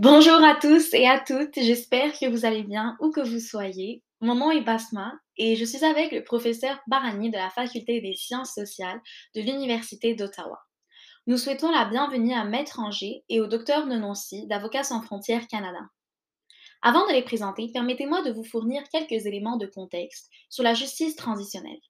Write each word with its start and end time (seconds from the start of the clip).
Bonjour 0.00 0.44
à 0.44 0.54
tous 0.54 0.94
et 0.94 1.08
à 1.08 1.18
toutes, 1.18 1.56
j'espère 1.56 2.16
que 2.16 2.30
vous 2.30 2.44
allez 2.44 2.62
bien 2.62 2.96
où 3.00 3.10
que 3.10 3.20
vous 3.20 3.40
soyez. 3.40 4.04
Mon 4.20 4.36
nom 4.36 4.52
est 4.52 4.60
Basma 4.60 5.12
et 5.36 5.56
je 5.56 5.64
suis 5.64 5.84
avec 5.84 6.12
le 6.12 6.22
professeur 6.22 6.78
Barani 6.86 7.32
de 7.32 7.36
la 7.36 7.50
Faculté 7.50 8.00
des 8.00 8.14
sciences 8.14 8.54
sociales 8.54 9.00
de 9.34 9.40
l'Université 9.40 10.14
d'Ottawa. 10.14 10.60
Nous 11.26 11.36
souhaitons 11.36 11.72
la 11.72 11.84
bienvenue 11.84 12.32
à 12.32 12.44
Maître 12.44 12.78
Angers 12.78 13.24
et 13.28 13.40
au 13.40 13.48
docteur 13.48 13.86
Nononcy 13.86 14.46
d'Avocats 14.46 14.84
sans 14.84 15.02
frontières 15.02 15.48
Canada. 15.48 15.80
Avant 16.80 17.04
de 17.08 17.12
les 17.12 17.24
présenter, 17.24 17.68
permettez-moi 17.72 18.22
de 18.22 18.30
vous 18.30 18.44
fournir 18.44 18.84
quelques 18.92 19.26
éléments 19.26 19.56
de 19.56 19.66
contexte 19.66 20.30
sur 20.48 20.62
la 20.62 20.74
justice 20.74 21.16
transitionnelle. 21.16 21.80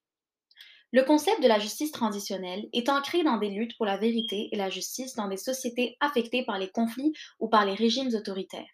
Le 0.90 1.02
concept 1.02 1.42
de 1.42 1.48
la 1.48 1.58
justice 1.58 1.92
transitionnelle 1.92 2.66
est 2.72 2.88
ancré 2.88 3.22
dans 3.22 3.36
des 3.36 3.50
luttes 3.50 3.76
pour 3.76 3.84
la 3.84 3.98
vérité 3.98 4.48
et 4.52 4.56
la 4.56 4.70
justice 4.70 5.14
dans 5.14 5.28
des 5.28 5.36
sociétés 5.36 5.96
affectées 6.00 6.44
par 6.44 6.58
les 6.58 6.70
conflits 6.70 7.12
ou 7.40 7.48
par 7.48 7.66
les 7.66 7.74
régimes 7.74 8.14
autoritaires, 8.14 8.70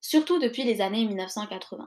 surtout 0.00 0.38
depuis 0.38 0.64
les 0.64 0.80
années 0.80 1.04
1980. 1.04 1.86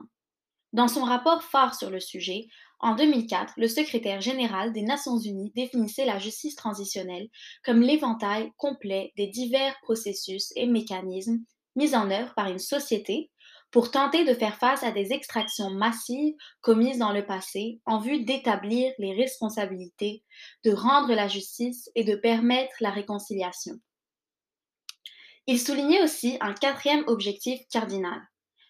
Dans 0.72 0.88
son 0.88 1.02
rapport 1.02 1.42
phare 1.42 1.74
sur 1.74 1.90
le 1.90 1.98
sujet, 1.98 2.46
en 2.78 2.94
2004, 2.94 3.54
le 3.56 3.66
secrétaire 3.66 4.20
général 4.20 4.72
des 4.72 4.82
Nations 4.82 5.18
Unies 5.18 5.52
définissait 5.56 6.04
la 6.04 6.18
justice 6.18 6.54
transitionnelle 6.54 7.28
comme 7.64 7.80
l'éventail 7.80 8.52
complet 8.56 9.12
des 9.16 9.26
divers 9.26 9.76
processus 9.82 10.52
et 10.54 10.66
mécanismes 10.66 11.38
mis 11.76 11.96
en 11.96 12.10
œuvre 12.10 12.32
par 12.34 12.48
une 12.48 12.58
société 12.58 13.30
pour 13.74 13.90
tenter 13.90 14.24
de 14.24 14.34
faire 14.34 14.56
face 14.56 14.84
à 14.84 14.92
des 14.92 15.12
extractions 15.12 15.70
massives 15.70 16.36
commises 16.60 16.98
dans 16.98 17.10
le 17.10 17.26
passé 17.26 17.80
en 17.86 17.98
vue 17.98 18.22
d'établir 18.22 18.92
les 18.98 19.14
responsabilités, 19.14 20.22
de 20.62 20.70
rendre 20.70 21.12
la 21.12 21.26
justice 21.26 21.90
et 21.96 22.04
de 22.04 22.14
permettre 22.14 22.76
la 22.78 22.90
réconciliation. 22.90 23.74
Il 25.48 25.58
soulignait 25.58 26.04
aussi 26.04 26.36
un 26.40 26.54
quatrième 26.54 27.02
objectif 27.08 27.62
cardinal, 27.68 28.22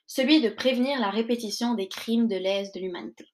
celui 0.06 0.40
de 0.40 0.48
prévenir 0.48 0.98
la 0.98 1.10
répétition 1.10 1.74
des 1.74 1.88
crimes 1.88 2.26
de 2.26 2.36
l'aise 2.36 2.72
de 2.72 2.80
l'humanité. 2.80 3.26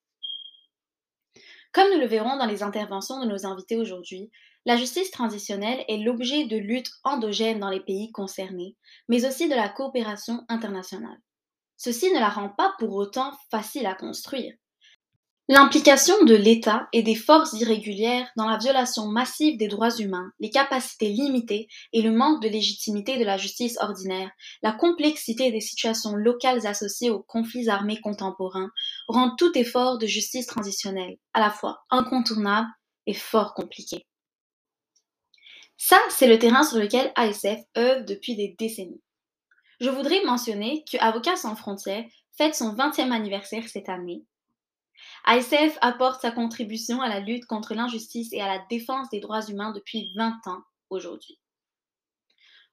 Comme 1.71 1.89
nous 1.93 2.01
le 2.01 2.07
verrons 2.07 2.35
dans 2.35 2.47
les 2.47 2.63
interventions 2.63 3.21
de 3.21 3.29
nos 3.29 3.45
invités 3.45 3.77
aujourd'hui, 3.77 4.29
la 4.65 4.75
justice 4.75 5.09
transitionnelle 5.09 5.85
est 5.87 6.03
l'objet 6.03 6.47
de 6.47 6.57
luttes 6.57 6.91
endogènes 7.05 7.61
dans 7.61 7.69
les 7.69 7.79
pays 7.79 8.11
concernés, 8.11 8.75
mais 9.07 9.25
aussi 9.25 9.47
de 9.47 9.55
la 9.55 9.69
coopération 9.69 10.43
internationale. 10.49 11.21
Ceci 11.83 12.11
ne 12.11 12.19
la 12.19 12.29
rend 12.29 12.49
pas 12.49 12.75
pour 12.77 12.93
autant 12.93 13.31
facile 13.49 13.87
à 13.87 13.95
construire. 13.95 14.53
L'implication 15.47 16.13
de 16.25 16.35
l'État 16.35 16.87
et 16.93 17.01
des 17.01 17.15
forces 17.15 17.53
irrégulières 17.53 18.29
dans 18.37 18.47
la 18.47 18.59
violation 18.59 19.07
massive 19.07 19.57
des 19.57 19.67
droits 19.67 19.97
humains, 19.97 20.31
les 20.39 20.51
capacités 20.51 21.07
limitées 21.07 21.67
et 21.91 22.03
le 22.03 22.11
manque 22.11 22.39
de 22.43 22.49
légitimité 22.49 23.17
de 23.17 23.23
la 23.23 23.37
justice 23.37 23.79
ordinaire, 23.81 24.29
la 24.61 24.73
complexité 24.73 25.51
des 25.51 25.59
situations 25.59 26.13
locales 26.13 26.67
associées 26.67 27.09
aux 27.09 27.23
conflits 27.23 27.67
armés 27.67 27.99
contemporains 27.99 28.69
rendent 29.07 29.39
tout 29.39 29.57
effort 29.57 29.97
de 29.97 30.05
justice 30.05 30.45
transitionnelle 30.45 31.17
à 31.33 31.39
la 31.39 31.49
fois 31.49 31.79
incontournable 31.89 32.69
et 33.07 33.15
fort 33.15 33.55
compliqué. 33.55 34.05
Ça, 35.77 35.97
c'est 36.11 36.27
le 36.27 36.37
terrain 36.37 36.61
sur 36.61 36.77
lequel 36.77 37.11
ASF 37.15 37.59
œuvre 37.75 38.05
depuis 38.05 38.35
des 38.35 38.55
décennies. 38.59 39.01
Je 39.81 39.89
voudrais 39.89 40.23
mentionner 40.25 40.85
que 40.89 40.97
Avocats 40.99 41.37
sans 41.37 41.55
frontières 41.55 42.05
fête 42.37 42.53
son 42.53 42.75
20e 42.75 43.11
anniversaire 43.11 43.67
cette 43.67 43.89
année. 43.89 44.23
ASF 45.25 45.75
apporte 45.81 46.21
sa 46.21 46.29
contribution 46.29 47.01
à 47.01 47.09
la 47.09 47.19
lutte 47.19 47.47
contre 47.47 47.73
l'injustice 47.73 48.31
et 48.31 48.41
à 48.41 48.47
la 48.47 48.63
défense 48.69 49.09
des 49.09 49.19
droits 49.19 49.43
humains 49.47 49.71
depuis 49.71 50.13
20 50.15 50.39
ans 50.45 50.61
aujourd'hui. 50.91 51.39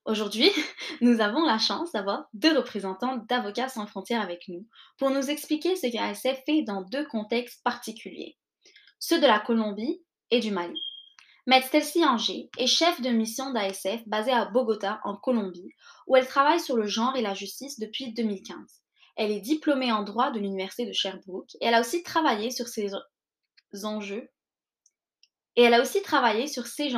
Aujourd'hui, 0.04 0.50
nous 1.00 1.22
avons 1.22 1.46
la 1.46 1.56
chance 1.56 1.92
d'avoir 1.92 2.28
deux 2.34 2.54
représentants 2.54 3.16
d'Avocats 3.26 3.70
sans 3.70 3.86
frontières 3.86 4.20
avec 4.20 4.46
nous 4.48 4.66
pour 4.98 5.08
nous 5.08 5.30
expliquer 5.30 5.76
ce 5.76 5.86
qu'ASF 5.90 6.44
fait 6.44 6.60
dans 6.60 6.82
deux 6.82 7.06
contextes 7.06 7.64
particuliers, 7.64 8.36
ceux 8.98 9.18
de 9.18 9.26
la 9.26 9.40
Colombie 9.40 10.02
et 10.30 10.40
du 10.40 10.50
Mali. 10.50 10.87
Maître 11.48 11.68
Stelcy 11.68 12.04
Anger 12.04 12.50
est 12.58 12.66
chef 12.66 13.00
de 13.00 13.08
mission 13.08 13.52
d'ASF 13.54 14.06
basée 14.06 14.32
à 14.32 14.44
Bogota, 14.44 15.00
en 15.02 15.16
Colombie, 15.16 15.72
où 16.06 16.14
elle 16.14 16.26
travaille 16.26 16.60
sur 16.60 16.76
le 16.76 16.86
genre 16.86 17.16
et 17.16 17.22
la 17.22 17.32
justice 17.32 17.78
depuis 17.78 18.12
2015. 18.12 18.54
Elle 19.16 19.30
est 19.30 19.40
diplômée 19.40 19.90
en 19.90 20.02
droit 20.02 20.30
de 20.30 20.38
l'Université 20.38 20.84
de 20.84 20.92
Sherbrooke 20.92 21.54
et 21.54 21.64
elle 21.64 21.72
a 21.72 21.80
aussi 21.80 22.02
travaillé 22.02 22.50
sur 22.50 22.68
ces 22.68 22.90
enjeux. 23.82 24.28
Elle 25.56 25.72
a 25.72 25.80
aussi 25.80 26.02
travaillé 26.02 26.48
sur 26.48 26.66
ces 26.66 26.94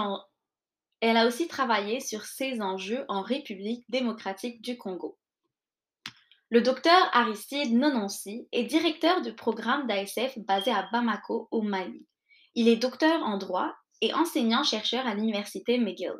enjeux 2.60 3.04
en 3.06 3.22
République 3.22 3.84
démocratique 3.88 4.62
du 4.62 4.76
Congo. 4.76 5.16
Le 6.48 6.60
docteur 6.60 7.08
Aristide 7.12 7.72
Nononsi 7.72 8.48
est 8.50 8.64
directeur 8.64 9.22
du 9.22 9.32
programme 9.32 9.86
d'ASF 9.86 10.36
basé 10.38 10.72
à 10.72 10.88
Bamako, 10.90 11.46
au 11.52 11.62
Mali. 11.62 12.04
Il 12.56 12.66
est 12.66 12.74
docteur 12.74 13.22
en 13.22 13.38
droit 13.38 13.72
et 14.00 14.12
enseignant-chercheur 14.14 15.06
à 15.06 15.14
l'Université 15.14 15.78
McGill. 15.78 16.14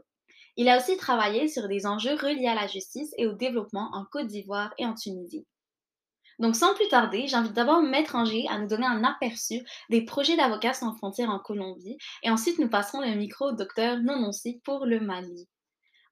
Il 0.56 0.68
a 0.68 0.78
aussi 0.78 0.96
travaillé 0.96 1.48
sur 1.48 1.68
des 1.68 1.86
enjeux 1.86 2.14
reliés 2.14 2.48
à 2.48 2.54
la 2.54 2.66
justice 2.66 3.12
et 3.16 3.26
au 3.26 3.32
développement 3.32 3.88
en 3.92 4.04
Côte 4.10 4.26
d'Ivoire 4.26 4.74
et 4.78 4.86
en 4.86 4.94
Tunisie. 4.94 5.46
Donc 6.40 6.56
sans 6.56 6.74
plus 6.74 6.88
tarder, 6.88 7.26
j'invite 7.26 7.52
d'abord 7.52 7.82
Maître 7.82 8.14
Angers 8.16 8.46
à 8.48 8.58
nous 8.58 8.66
donner 8.66 8.86
un 8.86 9.04
aperçu 9.04 9.60
des 9.90 10.04
projets 10.06 10.36
d'avocats 10.36 10.72
sans 10.72 10.94
frontières 10.94 11.28
en 11.28 11.38
Colombie 11.38 11.98
et 12.22 12.30
ensuite 12.30 12.58
nous 12.58 12.70
passerons 12.70 13.02
le 13.02 13.14
micro 13.14 13.50
au 13.50 13.52
docteur 13.52 13.98
Nononsi 13.98 14.60
pour 14.64 14.86
le 14.86 15.00
Mali. 15.00 15.48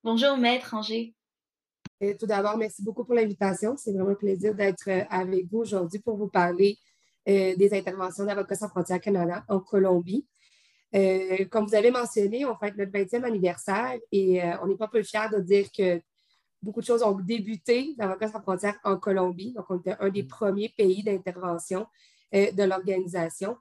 Bonjour 0.05 0.37
Maître 0.37 0.75
Angers. 0.75 1.15
tout 2.01 2.27
d'abord, 2.27 2.59
merci 2.59 2.83
beaucoup 2.85 3.07
pour 3.07 3.15
l'invitation. 3.15 3.75
C'est 3.79 3.93
vraiment 3.93 4.11
un 4.11 4.15
plaisir 4.15 4.55
d'être 4.55 4.89
euh, 4.89 5.05
avec 5.09 5.47
vous 5.51 5.61
aujourd'hui 5.61 5.99
pour 6.01 6.19
vous 6.19 6.29
parler 6.29 6.77
euh, 7.29 7.57
des 7.57 7.73
interventions 7.73 8.25
d'Avocats 8.25 8.57
sans 8.57 8.69
frontières 8.69 9.01
Canada 9.01 9.45
en 9.49 9.61
Colombie. 9.61 10.27
Euh, 10.95 11.45
comme 11.51 11.67
vous 11.67 11.75
avez 11.75 11.91
mentionné, 11.91 12.45
on 12.45 12.57
fête 12.57 12.77
notre 12.77 12.93
20e 12.93 13.25
anniversaire 13.25 13.99
et 14.11 14.43
euh, 14.43 14.57
on 14.63 14.69
n'est 14.69 14.77
pas 14.77 14.89
peu 14.89 15.03
fiers 15.03 15.29
de 15.31 15.41
dire 15.41 15.71
que 15.71 16.01
beaucoup 16.63 16.81
de 16.81 16.87
choses 16.87 17.03
ont 17.03 17.13
débuté 17.13 17.95
d'Avocats 17.99 18.29
sans 18.29 18.41
frontières 18.41 18.79
en 18.85 18.97
Colombie. 18.97 19.53
Donc, 19.53 19.67
on 19.69 19.79
était 19.79 19.97
un 20.01 20.09
des 20.09 20.23
premiers 20.23 20.71
pays 20.71 21.03
d'intervention 21.03 21.87
euh, 22.35 22.51
de 22.53 22.63
l'organisation. 22.63 23.57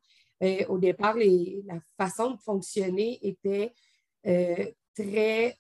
au 0.70 0.78
départ, 0.78 1.16
la 1.18 1.80
façon 1.98 2.32
de 2.32 2.38
fonctionner 2.40 3.20
était 3.22 3.74
très 4.96 5.58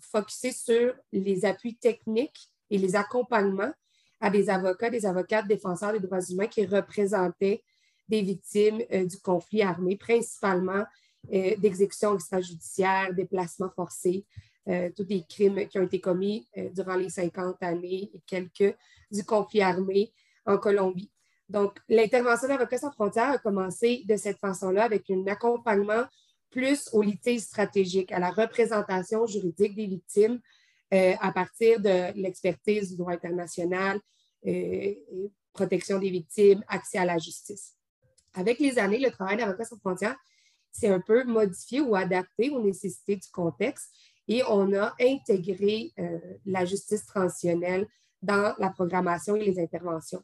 focusée 0.00 0.52
sur 0.52 0.94
les 1.12 1.44
appuis 1.44 1.76
techniques 1.76 2.48
et 2.70 2.78
les 2.78 2.94
accompagnements 2.96 3.72
à 4.20 4.30
des 4.30 4.48
avocats, 4.48 4.90
des 4.90 5.06
avocates 5.06 5.46
défenseurs 5.46 5.92
des 5.92 6.00
droits 6.00 6.20
humains 6.30 6.46
qui 6.46 6.64
représentaient 6.66 7.62
des 8.08 8.22
victimes 8.22 8.82
euh, 8.92 9.04
du 9.04 9.18
conflit 9.18 9.62
armé, 9.62 9.96
principalement 9.96 10.84
euh, 11.32 11.56
d'exécutions 11.56 12.14
extrajudiciaires, 12.14 13.12
déplacements 13.14 13.70
forcés, 13.74 14.24
euh, 14.68 14.90
tous 14.96 15.04
des 15.04 15.24
crimes 15.28 15.66
qui 15.68 15.78
ont 15.78 15.84
été 15.84 16.00
commis 16.00 16.48
durant 16.74 16.96
les 16.96 17.08
50 17.08 17.62
années 17.62 18.10
et 18.12 18.20
quelques 18.26 18.76
du 19.10 19.24
conflit 19.24 19.62
armé 19.62 20.12
en 20.44 20.58
Colombie. 20.58 21.10
Donc, 21.48 21.78
l'intervention 21.88 22.48
d'Avocats 22.48 22.78
sans 22.78 22.90
frontières 22.90 23.30
a 23.30 23.38
commencé 23.38 24.02
de 24.08 24.16
cette 24.16 24.38
façon-là 24.38 24.84
avec 24.84 25.08
un 25.10 25.24
accompagnement 25.28 26.04
plus 26.50 26.88
au 26.92 27.02
litige 27.02 27.42
stratégique, 27.42 28.10
à 28.10 28.18
la 28.18 28.30
représentation 28.30 29.26
juridique 29.26 29.76
des 29.76 29.86
victimes 29.86 30.40
à 30.90 31.32
partir 31.32 31.80
de 31.80 32.12
l'expertise 32.20 32.90
du 32.90 32.96
droit 32.96 33.12
international, 33.12 34.00
protection 35.52 36.00
des 36.00 36.10
victimes, 36.10 36.64
accès 36.66 36.98
à 36.98 37.04
la 37.04 37.18
justice. 37.18 37.76
Avec 38.36 38.60
les 38.60 38.78
années, 38.78 38.98
le 38.98 39.10
travail 39.10 39.38
d'avocat 39.38 39.64
sans 39.64 39.78
frontières 39.78 40.16
s'est 40.70 40.88
un 40.88 41.00
peu 41.00 41.24
modifié 41.24 41.80
ou 41.80 41.96
adapté 41.96 42.50
aux 42.50 42.62
nécessités 42.62 43.16
du 43.16 43.28
contexte 43.32 43.90
et 44.28 44.42
on 44.48 44.74
a 44.74 44.94
intégré 45.00 45.92
euh, 45.98 46.18
la 46.44 46.64
justice 46.66 47.06
transitionnelle 47.06 47.86
dans 48.20 48.54
la 48.58 48.70
programmation 48.70 49.36
et 49.36 49.44
les 49.44 49.58
interventions. 49.58 50.22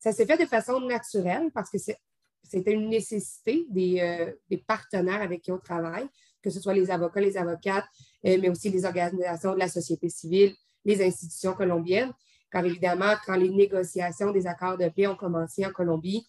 Ça 0.00 0.12
s'est 0.12 0.26
fait 0.26 0.38
de 0.38 0.46
façon 0.46 0.80
naturelle 0.80 1.50
parce 1.54 1.70
que 1.70 1.78
c'était 1.78 2.72
une 2.72 2.88
nécessité 2.88 3.64
euh, 4.00 4.32
des, 4.50 4.58
partenaires 4.58 5.22
avec 5.22 5.42
qui 5.42 5.52
on 5.52 5.58
travaille, 5.58 6.08
que 6.42 6.50
ce 6.50 6.60
soit 6.60 6.74
les 6.74 6.90
avocats, 6.90 7.20
les 7.20 7.36
avocates, 7.36 7.86
euh, 8.26 8.38
mais 8.40 8.48
aussi 8.48 8.70
les 8.70 8.84
organisations 8.84 9.52
de 9.52 9.58
la 9.60 9.68
société 9.68 10.08
civile, 10.08 10.52
les 10.84 11.00
institutions 11.00 11.52
colombiennes. 11.52 12.12
Car 12.50 12.64
évidemment, 12.64 13.14
quand 13.24 13.36
les 13.36 13.50
négociations 13.50 14.32
des 14.32 14.48
accords 14.48 14.76
de 14.76 14.88
paix 14.88 15.06
ont 15.06 15.16
commencé 15.16 15.64
en 15.64 15.70
Colombie, 15.70 16.26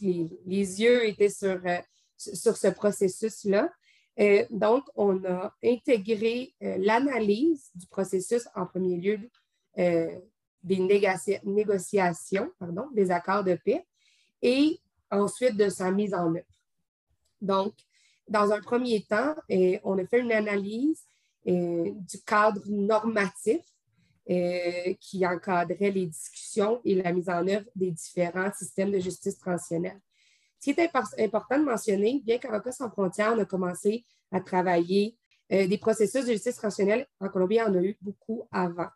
les, 0.00 0.82
yeux 0.82 1.06
étaient 1.06 1.28
sur, 1.28 1.60
euh, 1.66 1.78
sur 2.16 2.56
ce 2.56 2.68
processus-là. 2.68 3.70
Euh, 4.20 4.44
donc, 4.50 4.84
on 4.94 5.24
a 5.24 5.52
intégré 5.64 6.54
euh, 6.62 6.76
l'analyse 6.78 7.70
du 7.74 7.86
processus 7.86 8.48
en 8.54 8.66
premier 8.66 8.96
lieu 8.96 9.18
des 9.76 10.78
négociations, 11.44 12.50
pardon, 12.60 12.88
des 12.94 13.10
accords 13.10 13.42
de 13.42 13.58
paix 13.64 13.84
et 14.40 14.78
ensuite 15.10 15.56
de 15.56 15.68
sa 15.68 15.90
mise 15.90 16.14
en 16.14 16.32
œuvre. 16.32 16.46
Donc, 17.40 17.74
dans 18.28 18.52
un 18.52 18.60
premier 18.60 19.02
temps, 19.02 19.34
on 19.82 19.98
a 19.98 20.06
fait 20.06 20.20
une 20.20 20.30
analyse 20.30 21.04
du 21.44 22.22
cadre 22.24 22.62
normatif 22.68 23.60
qui 24.26 25.26
encadrait 25.26 25.90
les 25.90 26.06
discussions 26.06 26.80
et 26.84 26.94
la 26.94 27.12
mise 27.12 27.28
en 27.28 27.46
œuvre 27.46 27.66
des 27.76 27.90
différents 27.90 28.50
systèmes 28.52 28.90
de 28.90 28.98
justice 28.98 29.38
transitionnelle. 29.38 30.00
Ce 30.58 30.70
qui 30.72 30.80
est 30.80 31.24
important 31.24 31.58
de 31.58 31.64
mentionner, 31.64 32.22
bien 32.24 32.38
qu'Avocats 32.38 32.72
sans 32.72 32.90
frontières, 32.90 33.34
on 33.36 33.38
a 33.38 33.44
commencé 33.44 34.04
à 34.32 34.40
travailler 34.40 35.14
des 35.50 35.76
processus 35.76 36.24
de 36.24 36.32
justice 36.32 36.56
transitionnelle 36.56 37.06
en 37.20 37.28
Colombie, 37.28 37.56
y 37.56 37.62
en 37.62 37.74
a 37.74 37.82
eu 37.82 37.98
beaucoup 38.00 38.48
avant. 38.50 38.88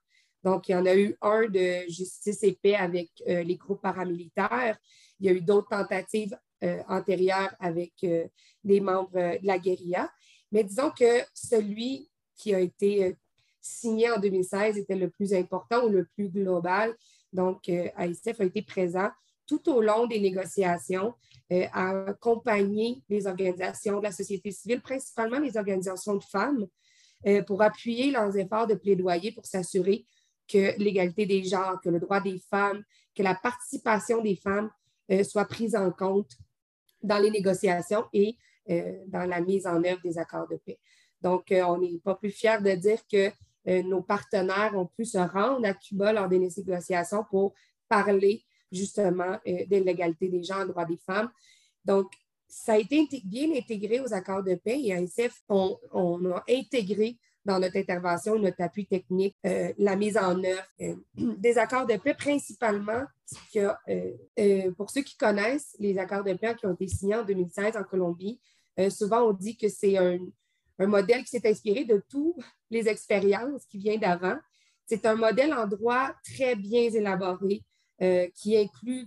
Donc, 0.43 0.69
il 0.69 0.73
y 0.73 0.75
en 0.75 0.87
a 0.87 0.97
eu 0.97 1.15
un 1.21 1.47
de 1.47 1.87
justice 1.91 2.43
et 2.43 2.59
paix 2.63 2.77
avec 2.77 3.11
les 3.27 3.57
groupes 3.57 3.83
paramilitaires. 3.83 4.79
Il 5.21 5.27
y 5.27 5.29
a 5.29 5.33
eu 5.33 5.43
d'autres 5.43 5.69
tentatives 5.69 6.39
euh, 6.65 6.83
antérieures 6.89 7.55
avec 7.61 7.93
euh, 8.03 8.27
des 8.65 8.81
membres 8.81 9.17
euh, 9.17 9.39
de 9.39 9.47
la 9.47 9.61
guérilla. 9.61 10.11
Mais 10.51 10.65
disons 10.65 10.91
que 10.91 11.23
celui 11.33 12.11
qui 12.35 12.53
a 12.53 12.59
été 12.59 13.17
signé 13.69 14.11
en 14.11 14.19
2016 14.19 14.79
était 14.79 14.97
le 14.97 15.11
plus 15.11 15.35
important 15.35 15.85
ou 15.85 15.89
le 15.89 16.05
plus 16.05 16.29
global. 16.29 16.95
Donc, 17.33 17.69
AICF 17.69 18.41
a 18.41 18.45
été 18.45 18.63
présent 18.63 19.09
tout 19.47 19.71
au 19.71 19.81
long 19.81 20.07
des 20.07 20.21
négociations 20.21 21.15
à 21.51 22.05
accompagner 22.07 23.03
les 23.09 23.27
organisations 23.27 23.99
de 23.99 24.05
la 24.05 24.13
société 24.13 24.51
civile, 24.51 24.81
principalement 24.81 25.39
les 25.39 25.57
organisations 25.57 26.17
de 26.17 26.25
femmes, 26.25 26.67
pour 27.47 27.63
appuyer 27.63 28.11
leurs 28.11 28.37
efforts 28.37 28.67
de 28.67 28.75
plaidoyer 28.75 29.33
pour 29.33 29.47
s'assurer 29.47 30.07
que 30.47 30.79
l'égalité 30.79 31.25
des 31.25 31.45
genres, 31.45 31.81
que 31.83 31.89
le 31.89 32.01
droit 32.01 32.21
des 32.21 32.39
femmes, 32.51 32.83
que 33.15 33.23
la 33.23 33.35
participation 33.35 34.23
des 34.23 34.37
femmes 34.37 34.71
soit 35.25 35.47
prise 35.47 35.75
en 35.75 35.91
compte 35.91 36.33
dans 37.03 37.19
les 37.19 37.31
négociations 37.31 38.05
et 38.13 38.37
euh, 38.71 38.93
dans 39.07 39.25
la 39.25 39.41
mise 39.41 39.67
en 39.67 39.83
œuvre 39.83 40.01
des 40.03 40.19
accords 40.19 40.49
de 40.49 40.57
paix. 40.57 40.79
Donc, 41.23 41.51
euh, 41.53 41.63
on 41.63 41.79
n'est 41.79 41.99
pas 41.99 42.15
plus 42.15 42.31
fiers 42.31 42.61
de 42.61 42.73
dire 42.73 43.01
que 43.11 43.29
euh, 43.29 43.31
nos 43.67 44.03
partenaires 44.03 44.73
ont 44.77 44.87
pu 44.87 45.05
se 45.05 45.19
rendre 45.19 45.67
à 45.67 45.75
Cuba 45.75 46.13
lors 46.13 46.29
des 46.29 46.39
négociations 46.39 47.25
pour 47.29 47.55
parler 47.89 48.43
justement 48.71 49.39
de 49.47 49.77
l'égalité 49.77 50.29
des 50.29 50.43
gens, 50.43 50.65
droits 50.65 50.85
des 50.85 50.97
femmes. 50.97 51.31
Donc, 51.85 52.13
ça 52.49 52.73
a 52.73 52.79
été 52.79 53.07
bien 53.25 53.53
intégré 53.55 54.01
aux 54.01 54.13
accords 54.13 54.43
de 54.43 54.55
paix 54.55 54.81
et 54.83 54.95
à 54.95 55.01
SF, 55.01 55.43
on, 55.49 55.79
a 56.33 56.43
intégré 56.49 57.19
dans 57.45 57.59
notre 57.61 57.77
intervention, 57.77 58.39
notre 58.39 58.63
appui 58.63 58.87
technique, 58.87 59.37
euh, 59.47 59.73
la 59.79 59.97
mise 59.97 60.17
en 60.17 60.43
œuvre 60.43 60.67
euh, 60.81 60.97
des 61.17 61.59
accords 61.59 61.87
de 61.87 61.97
paix, 61.97 62.15
principalement, 62.15 63.05
que, 63.55 63.69
euh, 64.39 64.73
pour 64.73 64.91
ceux 64.91 65.03
qui 65.03 65.17
connaissent 65.17 65.77
les 65.79 65.99
accords 65.99 66.25
de 66.25 66.35
paix 66.35 66.55
qui 66.59 66.67
ont 66.67 66.75
été 66.75 66.89
signés 66.89 67.17
en 67.17 67.25
2016 67.25 67.77
en 67.77 67.85
Colombie, 67.85 68.41
souvent 68.91 69.23
on 69.23 69.33
dit 69.33 69.57
que 69.57 69.69
c'est 69.69 69.99
un, 69.99 70.19
modèle 70.87 71.25
qui 71.25 71.31
s'est 71.31 71.49
inspiré 71.49 71.85
de 71.85 72.03
toutes 72.09 72.37
les 72.71 72.89
expériences 72.89 73.65
qui 73.67 73.79
viennent 73.79 74.01
d'avant. 74.01 74.37
C'est 74.87 75.05
un 75.07 75.17
modèle 75.17 75.53
en 75.53 75.67
droit 75.67 76.13
très 76.25 76.55
bien 76.55 76.83
élaboré 76.83 77.63
qui 78.35 78.57
inclut 78.57 79.07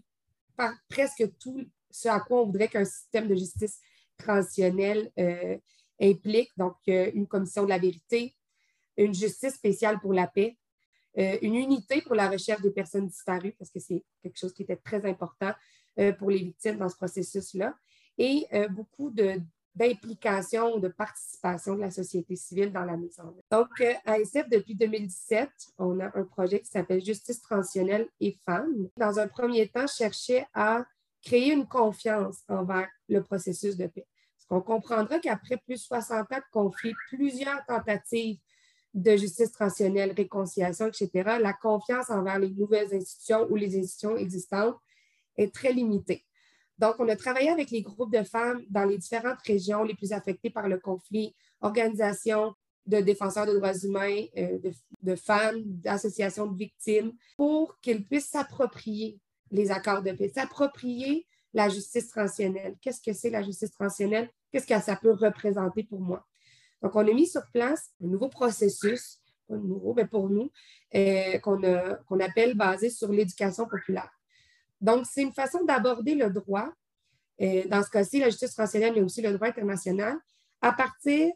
presque 0.89 1.25
tout 1.39 1.63
ce 1.89 2.09
à 2.09 2.19
quoi 2.19 2.41
on 2.41 2.45
voudrait 2.45 2.67
qu'un 2.67 2.83
système 2.85 3.27
de 3.27 3.35
justice 3.35 3.79
transitionnelle 4.17 5.11
implique 6.01 6.51
donc 6.57 6.75
euh, 6.89 7.11
une 7.13 7.27
commission 7.27 7.63
de 7.63 7.69
la 7.69 7.77
vérité, 7.77 8.35
une 8.97 9.13
justice 9.13 9.53
spéciale 9.53 9.99
pour 9.99 10.13
la 10.13 10.27
paix, 10.27 10.57
euh, 11.17 11.37
une 11.41 11.55
unité 11.55 12.01
pour 12.01 12.15
la 12.15 12.29
recherche 12.29 12.61
des 12.61 12.71
personnes 12.71 13.07
disparues, 13.07 13.53
parce 13.57 13.69
que 13.69 13.79
c'est 13.79 14.03
quelque 14.21 14.37
chose 14.37 14.53
qui 14.53 14.63
était 14.63 14.77
très 14.77 15.05
important 15.05 15.53
euh, 15.99 16.11
pour 16.13 16.31
les 16.31 16.39
victimes 16.39 16.77
dans 16.77 16.89
ce 16.89 16.95
processus-là, 16.95 17.75
et 18.17 18.45
beaucoup 18.69 19.09
d'implication, 19.75 20.77
de, 20.77 20.87
de 20.87 20.93
participation 20.93 21.75
de 21.75 21.81
la 21.81 21.91
société 21.91 22.35
civile 22.35 22.71
dans 22.71 22.83
la 22.83 22.97
mise 22.97 23.19
en 23.19 23.27
œuvre. 23.27 23.41
Donc, 23.49 23.69
à 24.05 24.19
SF, 24.19 24.49
depuis 24.49 24.75
2017, 24.75 25.49
on 25.77 25.99
a 25.99 26.11
un 26.17 26.23
projet 26.23 26.59
qui 26.59 26.69
s'appelle 26.69 27.03
Justice 27.03 27.41
transitionnelle 27.41 28.07
et 28.19 28.37
femmes. 28.45 28.89
Dans 28.97 29.19
un 29.19 29.27
premier 29.27 29.67
temps, 29.69 29.87
cherchait 29.87 30.45
à 30.53 30.83
créer 31.23 31.53
une 31.53 31.67
confiance 31.67 32.39
envers 32.49 32.89
le 33.07 33.23
processus 33.23 33.77
de 33.77 33.87
paix 33.87 34.07
on 34.51 34.61
comprendra 34.61 35.17
qu'après 35.19 35.57
plus 35.57 35.75
de 35.75 35.79
60 35.79 36.31
ans 36.31 36.35
de 36.35 36.43
conflit, 36.51 36.93
plusieurs 37.07 37.65
tentatives 37.65 38.37
de 38.93 39.15
justice 39.15 39.51
transitionnelle, 39.53 40.11
réconciliation, 40.11 40.87
etc., 40.87 41.09
la 41.39 41.53
confiance 41.53 42.09
envers 42.09 42.37
les 42.37 42.49
nouvelles 42.49 42.93
institutions 42.93 43.47
ou 43.49 43.55
les 43.55 43.79
institutions 43.79 44.17
existantes 44.17 44.75
est 45.37 45.53
très 45.53 45.71
limitée. 45.71 46.25
Donc, 46.81 46.95
on 46.97 47.07
a 47.09 47.15
travaillé 47.15 47.51
avec 47.51 47.69
les 47.69 47.83
groupes 47.83 48.11
de 48.11 48.23
femmes 48.23 48.63
dans 48.67 48.85
les 48.85 48.97
différentes 48.97 49.39
régions 49.45 49.83
les 49.83 49.93
plus 49.93 50.13
affectées 50.13 50.49
par 50.49 50.67
le 50.67 50.79
conflit, 50.79 51.35
organisations 51.61 52.55
de 52.87 52.97
défenseurs 52.97 53.45
de 53.45 53.55
droits 53.55 53.77
humains, 53.77 54.25
euh, 54.35 54.57
de, 55.03 55.15
femmes, 55.15 55.61
d'associations 55.63 56.47
de 56.47 56.57
victimes, 56.57 57.13
pour 57.37 57.79
qu'ils 57.81 58.03
puissent 58.03 58.31
s'approprier 58.31 59.19
les 59.51 59.69
accords 59.69 60.01
de 60.01 60.11
paix, 60.11 60.31
s'approprier 60.33 61.27
la 61.53 61.69
justice 61.69 62.07
transitionnelle. 62.07 62.75
Qu'est-ce 62.81 63.01
que 63.01 63.13
c'est 63.13 63.29
la 63.29 63.43
justice 63.43 63.71
transitionnelle? 63.73 64.31
Qu'est-ce 64.51 64.65
que 64.65 64.81
ça 64.81 64.95
peut 64.95 65.13
représenter 65.13 65.83
pour 65.83 66.01
moi? 66.01 66.25
Donc, 66.81 66.95
on 66.95 67.07
a 67.07 67.13
mis 67.13 67.27
sur 67.27 67.43
place 67.53 67.91
un 68.03 68.07
nouveau 68.07 68.27
processus, 68.27 69.21
pas 69.47 69.55
nouveau, 69.55 69.93
mais 69.93 70.07
pour 70.07 70.31
nous, 70.31 70.49
euh, 70.95 71.37
qu'on 71.37 72.19
appelle 72.19 72.55
basé 72.55 72.89
sur 72.89 73.11
l'éducation 73.11 73.67
populaire. 73.67 74.11
Donc, 74.81 75.05
c'est 75.05 75.21
une 75.21 75.31
façon 75.31 75.63
d'aborder 75.63 76.15
le 76.15 76.29
droit, 76.29 76.69
euh, 77.41 77.63
dans 77.67 77.83
ce 77.83 77.89
cas-ci, 77.89 78.19
la 78.19 78.29
justice 78.29 78.53
transitionnelle, 78.53 78.93
mais 78.95 79.01
aussi 79.01 79.21
le 79.21 79.31
droit 79.31 79.47
international, 79.47 80.17
à 80.61 80.73
partir 80.73 81.31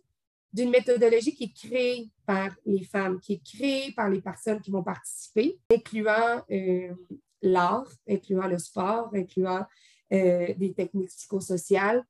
d'une 0.52 0.70
méthodologie 0.70 1.36
qui 1.36 1.46
est 1.46 1.68
créée 1.68 2.10
par 2.26 2.50
les 2.66 2.84
femmes, 2.84 3.20
qui 3.20 3.34
est 3.34 3.44
créée 3.44 3.92
par 3.94 4.10
les 4.10 4.22
personnes 4.22 4.60
qui 4.62 4.72
vont 4.72 4.84
participer, 4.84 5.60
incluant 5.72 6.44
euh, 6.52 6.94
l'art, 7.42 7.92
incluant 8.10 8.48
le 8.48 8.58
sport, 8.58 9.12
incluant 9.14 9.66
des 10.12 10.74
techniques 10.78 11.10
psychosociales, 11.10 12.06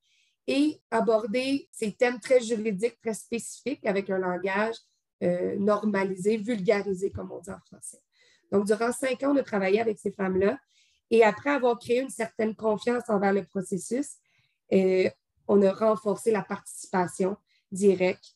et 0.48 0.82
aborder 0.92 1.68
ces 1.72 1.92
thèmes 1.94 2.20
très 2.20 2.40
juridiques, 2.42 3.00
très 3.02 3.14
spécifiques 3.14 3.86
avec 3.86 4.10
un 4.10 4.20
langage 4.20 4.76
euh, 5.24 5.56
normalisé, 5.58 6.38
vulgarisé, 6.38 7.12
comme 7.12 7.32
on 7.32 7.40
dit 7.40 7.50
en 7.50 7.60
français. 7.66 8.02
Donc, 8.52 8.66
durant 8.66 8.92
cinq 8.92 9.24
ans, 9.24 9.32
on 9.34 9.38
a 9.38 9.44
travaillé 9.44 9.80
avec 9.82 9.98
ces 9.98 10.12
femmes-là 10.12 10.60
et 11.12 11.24
après 11.24 11.52
avoir 11.52 11.80
créé 11.80 12.02
une 12.02 12.10
certaine 12.10 12.56
confiance 12.56 13.04
envers 13.10 13.34
le 13.34 13.44
processus, 13.44 14.16
euh, 14.74 15.10
on 15.48 15.62
a 15.62 15.72
renforcé 15.72 16.32
la 16.32 16.42
participation 16.42 17.38
directe 17.72 18.36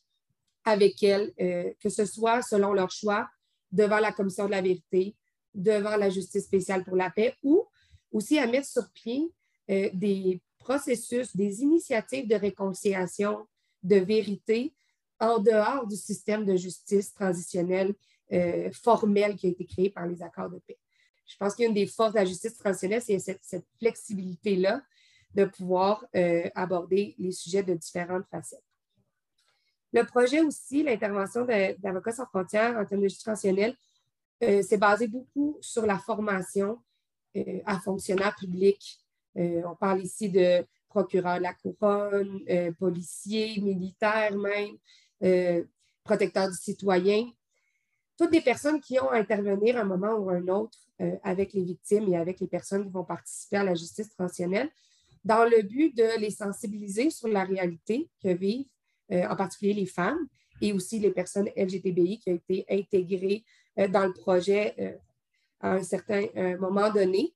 avec 0.64 1.02
elles, 1.02 1.32
euh, 1.40 1.72
que 1.82 1.88
ce 1.88 2.04
soit 2.04 2.42
selon 2.42 2.72
leur 2.72 2.90
choix, 2.90 3.28
devant 3.72 3.98
la 3.98 4.12
Commission 4.12 4.46
de 4.46 4.50
la 4.50 4.62
vérité, 4.62 5.16
devant 5.54 5.96
la 5.96 6.10
justice 6.10 6.44
spéciale 6.44 6.84
pour 6.84 6.96
la 6.96 7.10
paix 7.10 7.34
ou 7.42 7.66
aussi 8.12 8.38
à 8.38 8.46
mettre 8.46 8.68
sur 8.68 8.90
pied 8.92 9.32
des 9.68 10.42
processus, 10.58 11.34
des 11.36 11.62
initiatives 11.62 12.28
de 12.28 12.34
réconciliation, 12.34 13.46
de 13.82 13.96
vérité 13.96 14.74
en 15.18 15.38
dehors 15.38 15.86
du 15.86 15.96
système 15.96 16.44
de 16.44 16.56
justice 16.56 17.12
transitionnelle 17.12 17.94
euh, 18.32 18.70
formel 18.72 19.36
qui 19.36 19.46
a 19.46 19.50
été 19.50 19.66
créé 19.66 19.90
par 19.90 20.06
les 20.06 20.22
accords 20.22 20.50
de 20.50 20.58
paix. 20.58 20.78
Je 21.30 21.36
pense 21.38 21.54
qu'une 21.54 21.72
des 21.72 21.86
forces 21.86 22.12
de 22.12 22.18
la 22.18 22.24
justice 22.24 22.56
transitionnelle, 22.56 23.02
c'est 23.02 23.18
cette, 23.18 23.66
flexibilité-là 23.78 24.82
de 25.34 25.44
pouvoir 25.44 26.04
euh, 26.16 26.48
aborder 26.54 27.14
les 27.18 27.32
sujets 27.32 27.62
de 27.62 27.74
différentes 27.74 28.26
facettes. 28.30 28.64
Le 29.92 30.04
projet 30.04 30.40
aussi, 30.40 30.82
l'intervention 30.82 31.44
d'Avocats 31.44 32.12
sans 32.12 32.26
frontières 32.26 32.76
en 32.76 32.84
termes 32.84 33.02
de 33.02 33.08
justice 33.08 33.24
transitionnelle, 33.24 33.76
euh, 34.42 34.62
s'est 34.62 34.78
basé 34.78 35.06
beaucoup 35.06 35.58
sur 35.60 35.86
la 35.86 35.98
formation 35.98 36.80
à 37.64 37.78
fonctionnaires 37.78 38.34
publics 38.34 39.00
euh, 39.36 39.62
on 39.64 39.76
parle 39.76 40.02
ici 40.02 40.28
de 40.28 40.66
procureur 40.88 41.38
de 41.38 41.42
la 41.42 41.54
couronne, 41.54 42.40
euh, 42.48 42.72
policiers, 42.72 43.60
militaires 43.60 44.36
même, 44.36 44.76
euh, 45.22 45.64
protecteurs 46.02 46.48
du 46.48 46.56
citoyen. 46.56 47.30
Toutes 48.18 48.32
des 48.32 48.40
personnes 48.40 48.80
qui 48.80 48.98
ont 48.98 49.10
à 49.10 49.18
intervenir 49.18 49.76
à 49.76 49.80
un 49.80 49.84
moment 49.84 50.14
ou 50.14 50.30
un 50.30 50.46
autre 50.48 50.78
avec 51.22 51.52
les 51.54 51.64
victimes 51.64 52.12
et 52.12 52.16
avec 52.16 52.40
les 52.40 52.46
personnes 52.46 52.84
qui 52.84 52.90
vont 52.90 53.04
participer 53.04 53.56
à 53.56 53.64
la 53.64 53.74
justice 53.74 54.10
transitionnelle 54.10 54.68
dans 55.24 55.44
le 55.44 55.62
but 55.62 55.96
de 55.96 56.18
les 56.18 56.30
sensibiliser 56.30 57.10
sur 57.10 57.28
la 57.28 57.44
réalité 57.44 58.10
que 58.22 58.28
vivent 58.28 58.66
en 59.10 59.34
particulier 59.34 59.72
les 59.72 59.86
femmes 59.86 60.18
et 60.60 60.72
aussi 60.72 60.98
les 60.98 61.10
personnes 61.10 61.48
LGTBI 61.56 62.20
qui 62.20 62.30
ont 62.30 62.34
été 62.34 62.66
intégrées 62.68 63.44
dans 63.76 64.06
le 64.06 64.12
projet 64.12 64.98
à 65.60 65.72
un 65.72 65.82
certain 65.82 66.26
moment 66.58 66.92
donné. 66.92 67.34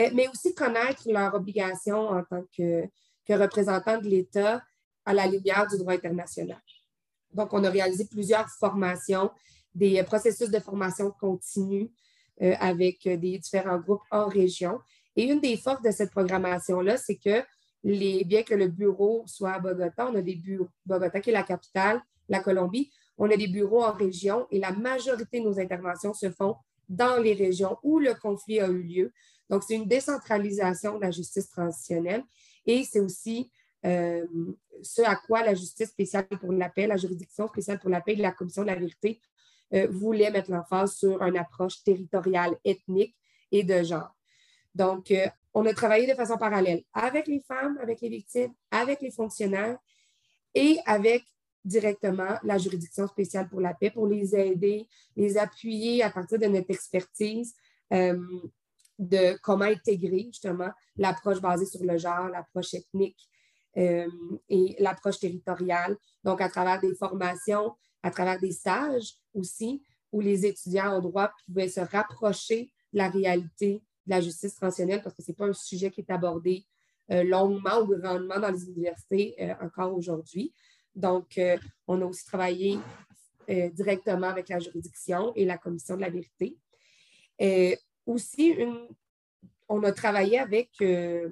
Euh, 0.00 0.10
mais 0.14 0.28
aussi 0.28 0.54
connaître 0.54 1.02
leurs 1.10 1.34
obligations 1.34 2.08
en 2.08 2.24
tant 2.24 2.42
que, 2.56 2.84
que 3.26 3.32
représentants 3.34 4.00
de 4.00 4.08
l'État 4.08 4.62
à 5.04 5.12
la 5.12 5.26
lumière 5.26 5.66
du 5.66 5.76
droit 5.76 5.92
international. 5.92 6.62
Donc, 7.32 7.52
on 7.52 7.62
a 7.64 7.70
réalisé 7.70 8.06
plusieurs 8.06 8.48
formations, 8.48 9.30
des 9.74 10.02
processus 10.02 10.50
de 10.50 10.60
formation 10.60 11.10
continue 11.10 11.90
euh, 12.42 12.54
avec 12.60 13.02
des 13.04 13.38
différents 13.38 13.78
groupes 13.78 14.02
en 14.10 14.26
région. 14.26 14.78
Et 15.16 15.24
une 15.24 15.40
des 15.40 15.56
forces 15.56 15.82
de 15.82 15.90
cette 15.90 16.10
programmation-là, 16.10 16.96
c'est 16.96 17.16
que 17.16 17.44
bien 17.82 18.42
que 18.42 18.54
le 18.54 18.68
bureau 18.68 19.24
soit 19.26 19.52
à 19.52 19.58
Bogota, 19.58 20.08
on 20.10 20.14
a 20.14 20.22
des 20.22 20.36
bureaux, 20.36 20.68
Bogota 20.86 21.20
qui 21.20 21.30
est 21.30 21.32
la 21.32 21.42
capitale, 21.42 22.00
la 22.28 22.40
Colombie, 22.40 22.90
On 23.18 23.30
a 23.30 23.36
des 23.36 23.48
bureaux 23.48 23.82
en 23.82 23.92
région 23.92 24.46
et 24.50 24.58
la 24.58 24.72
majorité 24.72 25.40
de 25.40 25.44
nos 25.44 25.60
interventions 25.60 26.14
se 26.14 26.30
font 26.30 26.56
dans 26.88 27.20
les 27.20 27.34
régions 27.34 27.76
où 27.82 27.98
le 27.98 28.14
conflit 28.14 28.60
a 28.60 28.68
eu 28.68 28.82
lieu. 28.82 29.12
Donc, 29.50 29.62
c'est 29.62 29.74
une 29.74 29.86
décentralisation 29.86 30.96
de 30.96 31.02
la 31.02 31.10
justice 31.10 31.48
transitionnelle 31.50 32.24
et 32.64 32.84
c'est 32.84 33.00
aussi 33.00 33.50
euh, 33.84 34.26
ce 34.82 35.02
à 35.02 35.16
quoi 35.16 35.42
la 35.44 35.54
justice 35.54 35.90
spéciale 35.90 36.26
pour 36.40 36.52
la 36.52 36.70
paix, 36.70 36.86
la 36.86 36.96
juridiction 36.96 37.48
spéciale 37.48 37.78
pour 37.78 37.90
la 37.90 38.00
paix 38.00 38.12
et 38.12 38.16
la 38.16 38.32
commission 38.32 38.62
de 38.62 38.68
la 38.68 38.76
vérité 38.76 39.20
euh, 39.74 39.86
voulaient 39.90 40.30
mettre 40.30 40.50
l'emphase 40.50 40.94
sur 40.96 41.22
une 41.22 41.36
approche 41.36 41.82
territoriale, 41.82 42.56
ethnique 42.64 43.16
et 43.50 43.62
de 43.62 43.82
genre. 43.82 44.14
Donc, 44.74 45.10
euh, 45.10 45.26
on 45.54 45.66
a 45.66 45.74
travaillé 45.74 46.06
de 46.06 46.14
façon 46.14 46.38
parallèle 46.38 46.82
avec 46.94 47.26
les 47.26 47.40
femmes, 47.40 47.78
avec 47.80 48.00
les 48.00 48.08
victimes, 48.08 48.54
avec 48.70 49.00
les 49.02 49.10
fonctionnaires 49.10 49.78
et 50.54 50.78
avec 50.86 51.24
directement 51.64 52.38
la 52.42 52.58
juridiction 52.58 53.06
spéciale 53.06 53.48
pour 53.48 53.60
la 53.60 53.74
paix 53.74 53.90
pour 53.90 54.06
les 54.06 54.34
aider, 54.34 54.88
les 55.16 55.36
appuyer 55.36 56.02
à 56.02 56.10
partir 56.10 56.38
de 56.38 56.46
notre 56.46 56.70
expertise 56.70 57.54
euh, 57.92 58.18
de 58.98 59.36
comment 59.42 59.64
intégrer 59.64 60.24
justement 60.24 60.70
l'approche 60.96 61.40
basée 61.40 61.66
sur 61.66 61.84
le 61.84 61.98
genre, 61.98 62.28
l'approche 62.28 62.74
ethnique 62.74 63.28
euh, 63.76 64.08
et 64.48 64.76
l'approche 64.78 65.18
territoriale. 65.18 65.96
Donc, 66.24 66.40
à 66.40 66.48
travers 66.48 66.80
des 66.80 66.94
formations, 66.94 67.74
à 68.02 68.10
travers 68.10 68.40
des 68.40 68.52
stages 68.52 69.14
aussi, 69.34 69.82
où 70.10 70.20
les 70.20 70.46
étudiants 70.46 70.96
en 70.96 71.00
droit 71.00 71.32
pouvaient 71.46 71.68
se 71.68 71.80
rapprocher 71.80 72.72
de 72.92 72.98
la 72.98 73.08
réalité 73.08 73.82
de 74.06 74.10
la 74.10 74.20
justice 74.20 74.54
transitionnelle 74.56 75.02
parce 75.02 75.14
que 75.14 75.22
ce 75.22 75.30
n'est 75.30 75.36
pas 75.36 75.46
un 75.46 75.52
sujet 75.52 75.90
qui 75.90 76.00
est 76.00 76.10
abordé 76.10 76.66
euh, 77.10 77.22
longuement 77.22 77.78
ou 77.80 77.96
grandement 77.96 78.38
dans 78.38 78.50
les 78.50 78.64
universités 78.64 79.36
encore 79.60 79.96
aujourd'hui. 79.96 80.52
Donc, 80.94 81.38
euh, 81.38 81.56
on 81.86 82.00
a 82.02 82.04
aussi 82.04 82.24
travaillé 82.24 82.78
euh, 83.50 83.70
directement 83.70 84.28
avec 84.28 84.48
la 84.48 84.58
juridiction 84.58 85.32
et 85.34 85.44
la 85.44 85.58
commission 85.58 85.96
de 85.96 86.02
la 86.02 86.10
vérité. 86.10 86.56
Aussi, 88.06 88.56
on 89.68 89.82
a 89.84 89.92
travaillé 89.92 90.38
avec 90.38 90.70
euh, 90.80 91.28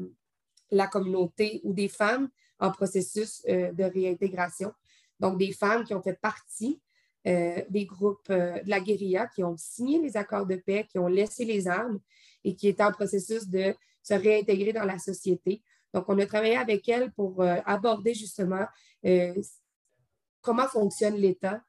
la 0.70 0.86
communauté 0.86 1.60
ou 1.64 1.72
des 1.72 1.88
femmes 1.88 2.28
en 2.58 2.70
processus 2.70 3.42
de 3.46 3.84
réintégration. 3.84 4.72
Donc, 5.18 5.38
des 5.38 5.52
femmes 5.52 5.84
qui 5.84 5.94
ont 5.94 6.02
fait 6.02 6.18
partie 6.20 6.80
des 7.24 7.86
groupes 7.86 8.30
de 8.30 8.68
la 8.68 8.80
guérilla, 8.80 9.26
qui 9.26 9.44
ont 9.44 9.56
signé 9.56 10.00
les 10.00 10.16
accords 10.16 10.46
de 10.46 10.56
paix, 10.56 10.86
qui 10.90 10.98
ont 10.98 11.06
laissé 11.06 11.44
les 11.44 11.68
armes 11.68 12.00
et 12.44 12.54
qui 12.54 12.68
étaient 12.68 12.82
en 12.82 12.92
processus 12.92 13.46
de 13.46 13.74
se 14.02 14.14
réintégrer 14.14 14.72
dans 14.72 14.84
la 14.84 14.98
société. 14.98 15.62
Donc, 15.92 16.04
on 16.08 16.18
a 16.18 16.26
travaillé 16.26 16.56
avec 16.56 16.88
elles 16.88 17.12
pour 17.12 17.42
aborder 17.42 18.14
justement 18.14 18.64
euh, 19.06 19.34
comment 20.40 20.68
fonctionne 20.68 21.16
l'État, 21.16 21.62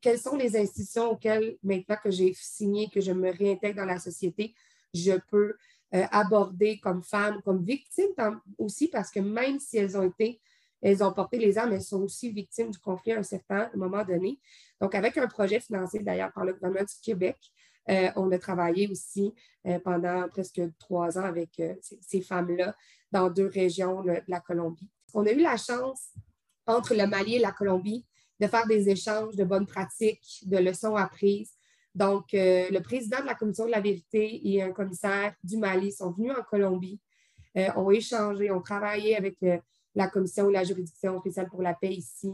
quelles 0.00 0.18
sont 0.18 0.36
les 0.36 0.56
institutions 0.56 1.12
auxquelles, 1.12 1.56
maintenant 1.62 1.96
que 2.02 2.10
j'ai 2.10 2.32
signé, 2.34 2.88
que 2.88 3.00
je 3.00 3.12
me 3.12 3.30
réintègre 3.30 3.76
dans 3.76 3.84
la 3.84 3.98
société, 3.98 4.54
je 4.92 5.12
peux 5.30 5.54
euh, 5.94 6.04
aborder 6.10 6.78
comme 6.78 7.02
femme, 7.02 7.40
comme 7.42 7.62
victime 7.62 8.12
aussi, 8.58 8.88
parce 8.88 9.10
que 9.10 9.20
même 9.20 9.60
si 9.60 9.78
elles 9.78 9.96
ont 9.96 10.02
été, 10.02 10.40
elles 10.88 11.02
ont 11.02 11.12
porté 11.12 11.38
les 11.38 11.58
armes, 11.58 11.72
elles 11.72 11.82
sont 11.82 12.02
aussi 12.02 12.30
victimes 12.30 12.70
du 12.70 12.78
conflit 12.78 13.12
à 13.12 13.18
un 13.18 13.22
certain 13.22 13.70
moment 13.74 14.04
donné. 14.04 14.38
Donc, 14.80 14.94
avec 14.94 15.16
un 15.18 15.26
projet 15.26 15.60
financé 15.60 15.98
d'ailleurs 16.00 16.32
par 16.32 16.44
le 16.44 16.54
gouvernement 16.54 16.84
du 16.84 17.00
Québec, 17.02 17.36
euh, 17.88 18.10
on 18.16 18.30
a 18.32 18.38
travaillé 18.38 18.88
aussi 18.88 19.32
pendant 19.84 20.28
presque 20.28 20.60
trois 20.78 21.18
ans 21.18 21.24
avec 21.24 21.60
ces, 22.00 22.20
femmes-là 22.20 22.74
dans 23.12 23.30
deux 23.30 23.46
régions 23.46 24.02
de 24.02 24.14
la 24.28 24.40
Colombie. 24.40 24.88
On 25.14 25.26
a 25.26 25.30
eu 25.30 25.40
la 25.40 25.56
chance 25.56 26.12
entre 26.66 26.94
le 26.94 27.06
Mali 27.06 27.36
et 27.36 27.38
la 27.38 27.52
Colombie, 27.52 28.04
de 28.40 28.46
faire 28.46 28.66
des 28.66 28.88
échanges 28.88 29.34
de 29.36 29.44
bonnes 29.44 29.66
pratiques, 29.66 30.42
de 30.44 30.58
leçons 30.58 30.96
apprises. 30.96 31.52
Donc, 31.94 32.34
euh, 32.34 32.68
le 32.70 32.80
président 32.80 33.20
de 33.20 33.26
la 33.26 33.34
Commission 33.34 33.64
de 33.64 33.70
la 33.70 33.80
vérité 33.80 34.40
et 34.44 34.62
un 34.62 34.72
commissaire 34.72 35.34
du 35.42 35.56
Mali 35.56 35.92
sont 35.92 36.12
venus 36.12 36.32
en 36.38 36.42
Colombie, 36.42 37.00
euh, 37.56 37.70
ont 37.76 37.90
échangé, 37.90 38.50
ont 38.50 38.60
travaillé 38.60 39.16
avec 39.16 39.42
euh, 39.42 39.58
la 39.96 40.08
Commission 40.08 40.44
ou 40.44 40.50
la 40.50 40.62
juridiction 40.62 41.18
spéciale 41.18 41.48
pour 41.48 41.62
la 41.62 41.74
paix 41.74 41.92
ici. 41.92 42.30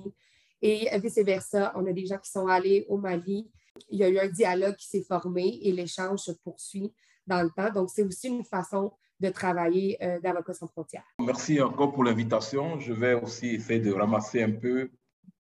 Et 0.60 0.88
vice-versa, 0.98 1.72
on 1.76 1.86
a 1.86 1.92
des 1.92 2.06
gens 2.06 2.18
qui 2.18 2.30
sont 2.30 2.46
allés 2.46 2.84
au 2.88 2.98
Mali. 2.98 3.50
Il 3.88 3.98
y 3.98 4.04
a 4.04 4.08
eu 4.08 4.18
un 4.18 4.28
dialogue 4.28 4.76
qui 4.76 4.86
s'est 4.86 5.02
formé 5.02 5.60
et 5.62 5.72
l'échange 5.72 6.20
se 6.20 6.32
poursuit 6.32 6.92
dans 7.26 7.42
le 7.42 7.50
temps. 7.50 7.72
Donc, 7.72 7.88
c'est 7.90 8.02
aussi 8.02 8.28
une 8.28 8.44
façon 8.44 8.92
de 9.18 9.28
travailler 9.30 9.96
euh, 10.02 10.20
d'Avocats 10.20 10.54
sans 10.54 10.66
frontières. 10.66 11.04
Merci 11.20 11.60
encore 11.60 11.92
pour 11.92 12.04
l'invitation. 12.04 12.78
Je 12.80 12.92
vais 12.92 13.14
aussi 13.14 13.54
essayer 13.54 13.80
de 13.80 13.92
ramasser 13.92 14.42
un 14.42 14.50
peu 14.50 14.90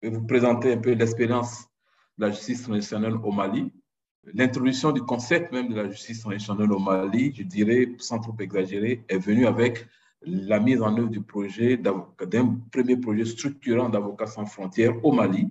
et 0.01 0.09
vous 0.09 0.25
présenter 0.25 0.73
un 0.73 0.77
peu 0.77 0.93
l'expérience 0.93 1.65
de 2.17 2.25
la 2.27 2.31
justice 2.31 2.63
traditionnelle 2.63 3.15
au 3.15 3.31
Mali. 3.31 3.71
L'introduction 4.23 4.91
du 4.91 5.01
concept 5.01 5.51
même 5.51 5.69
de 5.69 5.75
la 5.75 5.89
justice 5.89 6.21
traditionnelle 6.21 6.71
au 6.71 6.79
Mali, 6.79 7.33
je 7.35 7.43
dirais, 7.43 7.89
sans 7.97 8.19
trop 8.19 8.35
exagérer, 8.39 9.03
est 9.09 9.17
venue 9.17 9.47
avec 9.47 9.87
la 10.23 10.59
mise 10.59 10.81
en 10.81 10.95
œuvre 10.97 11.09
du 11.09 11.21
projet, 11.21 11.77
d'un 11.77 12.59
premier 12.71 12.97
projet 12.97 13.25
structurant 13.25 13.89
d'Avocats 13.89 14.27
sans 14.27 14.45
frontières 14.45 15.03
au 15.03 15.11
Mali. 15.11 15.49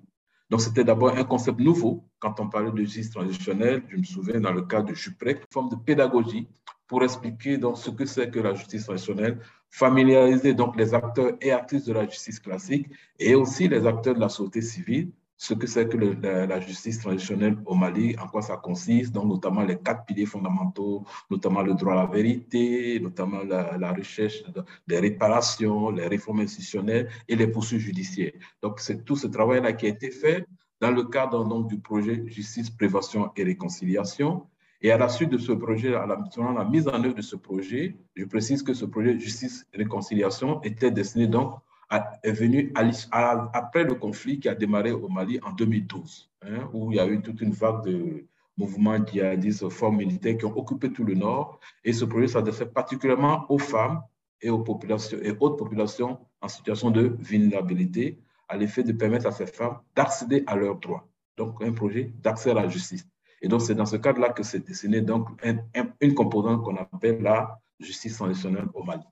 Donc, 0.49 0.61
c'était 0.61 0.85
d'abord 0.85 1.17
un 1.17 1.25
concept 1.25 1.61
nouveau. 1.61 2.05
Quand 2.19 2.41
on 2.41 2.49
parlait 2.49 2.71
de 2.71 2.77
justice 2.79 3.11
traditionnelle, 3.11 3.83
je 3.89 3.97
me 3.97 4.03
souviens 4.03 4.41
dans 4.41 4.53
le 4.53 4.63
cas 4.63 4.83
de 4.83 4.95
JUPREC, 4.95 5.43
forme 5.53 5.71
de 5.71 5.77
pédagogie 5.77 6.49
pour 6.87 7.05
expliquer 7.05 7.57
donc 7.57 7.79
ce 7.79 7.91
que 7.91 8.05
c'est 8.05 8.31
que 8.31 8.41
la 8.41 8.53
justice 8.55 8.85
traditionnelle, 8.85 9.39
familiariser 9.71 10.55
donc 10.55 10.77
les 10.77 10.93
acteurs 10.93 11.37
et 11.41 11.53
actrices 11.53 11.85
de 11.85 11.93
la 11.93 12.05
justice 12.05 12.41
classique 12.41 12.89
et 13.19 13.37
aussi 13.37 13.69
les 13.69 13.87
acteurs 13.87 14.17
de 14.17 14.21
la 14.21 14.29
société 14.29 14.61
civile, 14.61 15.13
ce 15.41 15.55
que 15.55 15.67
c'est 15.67 15.89
que 15.89 15.97
la, 15.97 16.61
justice 16.61 16.99
traditionnelle 16.99 17.57
au 17.65 17.75
Mali, 17.75 18.15
en 18.19 18.29
quoi 18.29 18.43
ça 18.43 18.59
consiste, 18.59 19.15
donc 19.15 19.25
notamment 19.25 19.63
les 19.63 19.79
quatre 19.79 20.05
piliers 20.05 20.27
fondamentaux, 20.27 21.03
notamment 21.31 21.63
le 21.63 21.73
droit 21.73 21.95
à 21.95 21.97
la 21.97 22.07
vérité, 22.07 23.01
notamment 23.01 23.43
la, 23.45 23.93
recherche 23.95 24.45
des 24.87 24.99
réparations, 24.99 25.89
les 25.93 26.07
réformes 26.09 26.41
institutionnelles 26.41 27.09
et 27.27 27.37
les 27.37 27.47
poursuites 27.47 27.81
judiciaires. 27.81 28.35
Donc 28.61 28.81
c'est 28.81 29.03
tout 29.03 29.17
ce 29.17 29.29
travail-là 29.29 29.73
qui 29.73 29.87
a 29.87 29.89
été 29.89 30.11
fait 30.11 30.45
dans 30.79 30.91
le 30.91 31.05
cadre 31.05 31.43
donc, 31.47 31.69
du 31.69 31.79
projet 31.79 32.23
Justice, 32.27 32.69
Prévention 32.69 33.33
et 33.35 33.43
Réconciliation, 33.43 34.47
et 34.83 34.93
à 34.93 34.99
la 34.99 35.09
suite 35.09 35.31
de 35.31 35.39
ce 35.39 35.53
projet, 35.53 35.95
à 35.95 36.05
la, 36.05 36.23
la 36.55 36.65
mise 36.67 36.87
en 36.87 37.03
œuvre 37.03 37.15
de 37.15 37.23
ce 37.23 37.37
projet, 37.37 37.97
je 38.15 38.27
précise 38.27 38.63
que 38.63 38.75
ce 38.75 38.85
projet 38.85 39.19
justice 39.19 39.67
et 39.73 39.79
réconciliation 39.79 40.61
était 40.63 40.91
destiné 40.91 41.27
donc 41.29 41.55
est 41.91 42.33
venu 42.33 42.73
à, 42.75 43.51
après 43.53 43.85
le 43.85 43.95
conflit 43.95 44.39
qui 44.39 44.49
a 44.49 44.55
démarré 44.55 44.93
au 44.93 45.09
Mali 45.09 45.41
en 45.43 45.53
2012, 45.53 46.31
hein, 46.43 46.69
où 46.73 46.93
il 46.93 46.97
y 46.97 47.01
a 47.01 47.07
eu 47.07 47.21
toute 47.21 47.41
une 47.41 47.53
vague 47.53 47.85
de 47.85 48.27
mouvements 48.57 49.05
djihadistes 49.05 49.69
forts 49.71 49.93
militaires 49.93 50.37
qui 50.37 50.45
ont 50.45 50.57
occupé 50.57 50.93
tout 50.93 51.05
le 51.05 51.15
nord. 51.15 51.59
Et 51.85 51.93
ce 51.93 52.05
projet 52.05 52.29
s'adressait 52.29 52.67
particulièrement 52.67 53.47
aux 53.49 53.59
femmes 53.59 54.03
et 54.41 54.51
aux 54.51 54.61
populations 54.61 55.19
et 55.23 55.33
autres 55.41 55.57
populations 55.57 56.19
en 56.41 56.49
situation 56.49 56.91
de 56.91 57.17
vulnérabilité, 57.19 58.19
à 58.49 58.57
l'effet 58.57 58.83
de 58.83 58.93
permettre 58.93 59.27
à 59.27 59.33
ces 59.33 59.47
femmes 59.47 59.79
d'accéder 59.95 60.45
à 60.47 60.57
leurs 60.57 60.77
droits. 60.77 61.07
Donc, 61.37 61.63
un 61.63 61.73
projet 61.73 62.13
d'accès 62.23 62.51
à 62.51 62.55
la 62.55 62.69
justice. 62.69 63.07
Et 63.43 63.49
donc, 63.49 63.63
c'est 63.63 63.75
dans 63.75 63.87
ce 63.87 63.97
cadre-là 63.97 64.31
que 64.31 64.43
s'est 64.43 64.61
dessiné 64.61 65.01
donc 65.01 65.29
une 66.01 66.15
composante 66.15 66.63
qu'on 66.63 66.77
appelle 66.77 67.23
la 67.23 67.59
justice 67.81 68.17
transitionnelle 68.17 68.69
au 68.75 68.85
Mali. 68.85 69.03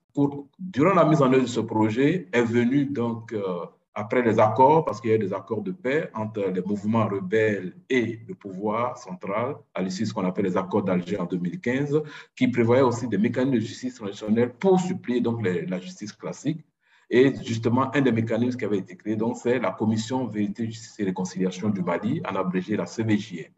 durant 0.59 0.93
la 0.93 1.05
mise 1.05 1.21
en 1.21 1.31
œuvre 1.33 1.43
de 1.43 1.47
ce 1.47 1.59
projet, 1.59 2.27
est 2.31 2.43
venu 2.43 2.85
donc 2.85 3.33
euh, 3.33 3.65
après 3.93 4.21
les 4.21 4.39
accords, 4.39 4.85
parce 4.85 5.01
qu'il 5.01 5.09
y 5.09 5.13
a 5.13 5.15
eu 5.17 5.19
des 5.19 5.33
accords 5.33 5.61
de 5.61 5.71
paix 5.71 6.09
entre 6.13 6.41
les 6.49 6.61
mouvements 6.61 7.07
rebelles 7.07 7.73
et 7.89 8.19
le 8.27 8.35
pouvoir 8.35 8.97
central, 8.97 9.55
à 9.73 9.81
l'issue 9.81 10.03
de 10.03 10.07
ce 10.07 10.13
qu'on 10.13 10.25
appelle 10.25 10.45
les 10.45 10.57
accords 10.57 10.83
d'Alger 10.83 11.17
en 11.19 11.25
2015, 11.25 12.01
qui 12.35 12.47
prévoyaient 12.47 12.83
aussi 12.83 13.07
des 13.07 13.17
mécanismes 13.17 13.55
de 13.55 13.59
justice 13.59 13.95
traditionnelle 13.95 14.53
pour 14.53 14.79
supplier 14.79 15.21
donc 15.21 15.43
la 15.43 15.79
justice 15.79 16.13
classique. 16.13 16.63
Et 17.09 17.33
justement, 17.43 17.93
un 17.95 18.01
des 18.01 18.11
mécanismes 18.11 18.57
qui 18.57 18.65
avait 18.65 18.77
été 18.77 18.95
créé, 18.95 19.15
donc, 19.15 19.37
c'est 19.37 19.57
la 19.59 19.71
Commission 19.71 20.27
Vérité, 20.27 20.65
Justice 20.65 20.99
et 20.99 21.05
Réconciliation 21.05 21.69
du 21.69 21.81
Mali, 21.81 22.21
en 22.23 22.35
abrégé 22.35 22.77
la 22.77 22.85
CVJR. 22.85 23.49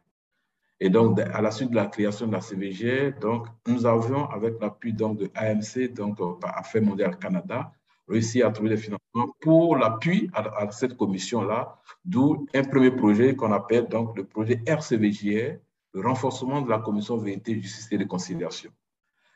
Et 0.83 0.89
donc, 0.89 1.19
à 1.19 1.41
la 1.41 1.51
suite 1.51 1.69
de 1.69 1.75
la 1.75 1.85
création 1.85 2.25
de 2.25 2.31
la 2.31 2.41
CVG, 2.41 3.11
donc, 3.21 3.45
nous 3.67 3.85
avions, 3.85 4.27
avec 4.31 4.59
l'appui 4.59 4.93
de 4.93 5.29
AMC, 5.35 5.93
donc 5.93 6.19
euh, 6.19 6.33
Affaires 6.41 6.81
mondiales 6.81 7.19
Canada, 7.19 7.71
réussi 8.07 8.41
à 8.41 8.49
trouver 8.49 8.71
des 8.71 8.77
financements 8.77 9.35
pour 9.41 9.75
l'appui 9.77 10.31
à, 10.33 10.71
cette 10.71 10.97
commission-là, 10.97 11.77
d'où 12.03 12.47
un 12.55 12.63
premier 12.63 12.89
projet 12.89 13.35
qu'on 13.35 13.51
appelle 13.51 13.89
donc 13.89 14.17
le 14.17 14.23
projet 14.23 14.59
RCVJR, 14.65 15.59
le 15.93 16.01
renforcement 16.01 16.61
de 16.61 16.69
la 16.71 16.79
commission 16.79 17.15
vérité, 17.17 17.61
justice 17.61 17.87
et 17.91 17.97
réconciliation. 17.97 18.71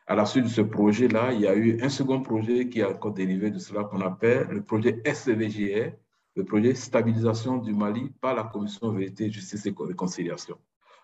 À 0.08 0.16
la 0.16 0.26
suite 0.26 0.46
de 0.46 0.50
ce 0.50 0.62
projet-là, 0.62 1.32
il 1.34 1.42
y 1.42 1.48
a 1.48 1.56
eu 1.56 1.80
un 1.80 1.90
second 1.90 2.24
projet 2.24 2.70
qui 2.70 2.82
a 2.82 2.90
encore 2.90 3.14
dérivé 3.14 3.52
de 3.52 3.60
cela 3.60 3.84
qu'on 3.84 4.02
appelle 4.02 4.48
le 4.50 4.64
projet 4.64 5.00
SCVJR, 5.06 5.92
le 6.36 6.44
projet 6.44 6.74
stabilisation 6.74 7.58
du 7.58 7.72
Mali 7.72 8.12
par 8.20 8.34
la 8.34 8.46
commission 8.46 8.90
vérité, 8.90 9.30
justice 9.30 9.68
et 9.68 9.76
réconciliation. 9.78 10.58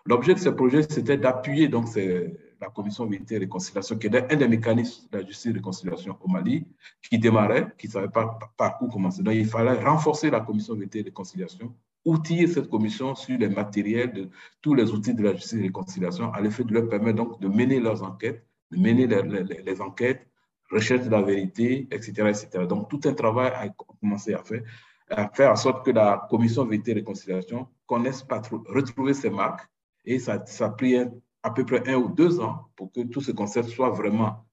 L'objet 0.06 0.34
de 0.34 0.38
ce 0.40 0.48
projet, 0.48 0.82
c'était 0.82 1.16
d'appuyer 1.16 1.68
donc 1.68 1.86
la 1.96 2.68
commission 2.68 3.06
vérité 3.06 3.36
et 3.36 3.38
réconciliation, 3.38 3.96
qui 3.96 4.08
est 4.08 4.32
un 4.32 4.36
des 4.36 4.48
mécanismes 4.48 5.08
de 5.10 5.18
la 5.18 5.24
justice 5.24 5.46
et 5.46 5.54
réconciliation 5.54 6.16
au 6.20 6.28
Mali, 6.28 6.66
qui 7.02 7.18
démarrait, 7.18 7.68
qui 7.78 7.86
ne 7.86 7.92
savait 7.92 8.08
pas 8.08 8.38
par 8.56 8.82
où 8.82 8.88
commencer. 8.88 9.22
Donc, 9.22 9.34
il 9.34 9.46
fallait 9.46 9.82
renforcer 9.82 10.30
la 10.30 10.40
commission 10.40 10.74
vérité 10.74 11.00
et 11.00 11.02
réconciliation 11.02 11.74
outiller 12.04 12.46
cette 12.46 12.68
commission 12.68 13.14
sur 13.14 13.38
les 13.38 13.48
matériels 13.48 14.12
de 14.12 14.28
tous 14.60 14.74
les 14.74 14.90
outils 14.90 15.14
de 15.14 15.22
la 15.22 15.34
justice 15.34 15.54
et 15.54 15.62
réconciliation, 15.62 16.32
à 16.32 16.40
l'effet 16.40 16.64
de 16.64 16.74
leur 16.74 16.88
permettre 16.88 17.16
donc 17.16 17.40
de 17.40 17.48
mener 17.48 17.80
leurs 17.80 18.02
enquêtes, 18.02 18.44
de 18.70 18.78
mener 18.78 19.06
les, 19.06 19.80
enquêtes, 19.80 20.26
recherche 20.70 21.04
de 21.04 21.10
la 21.10 21.22
vérité, 21.22 21.86
etc., 21.90 22.12
etc. 22.28 22.66
Donc, 22.66 22.88
tout 22.88 23.00
un 23.04 23.12
travail 23.12 23.52
a 23.54 23.68
commencé 24.00 24.34
à 24.34 24.42
faire, 24.42 24.62
à 25.10 25.28
faire 25.28 25.52
en 25.52 25.56
sorte 25.56 25.84
que 25.84 25.90
la 25.90 26.26
commission 26.30 26.64
vérité 26.64 26.92
et 26.92 26.94
réconciliation 26.94 27.68
connaisse 27.86 28.24
retrouver 28.68 29.14
ses 29.14 29.30
marques. 29.30 29.68
Et 30.04 30.18
ça, 30.18 30.44
ça 30.46 30.66
a 30.66 30.70
pris 30.70 30.96
à 30.96 31.50
peu 31.50 31.64
près 31.64 31.88
un 31.88 31.96
ou 31.96 32.08
deux 32.08 32.40
ans 32.40 32.68
pour 32.76 32.92
que 32.92 33.00
tout 33.02 33.20
ce 33.20 33.32
concept 33.32 33.68
soit 33.68 33.90
vraiment 33.90 34.44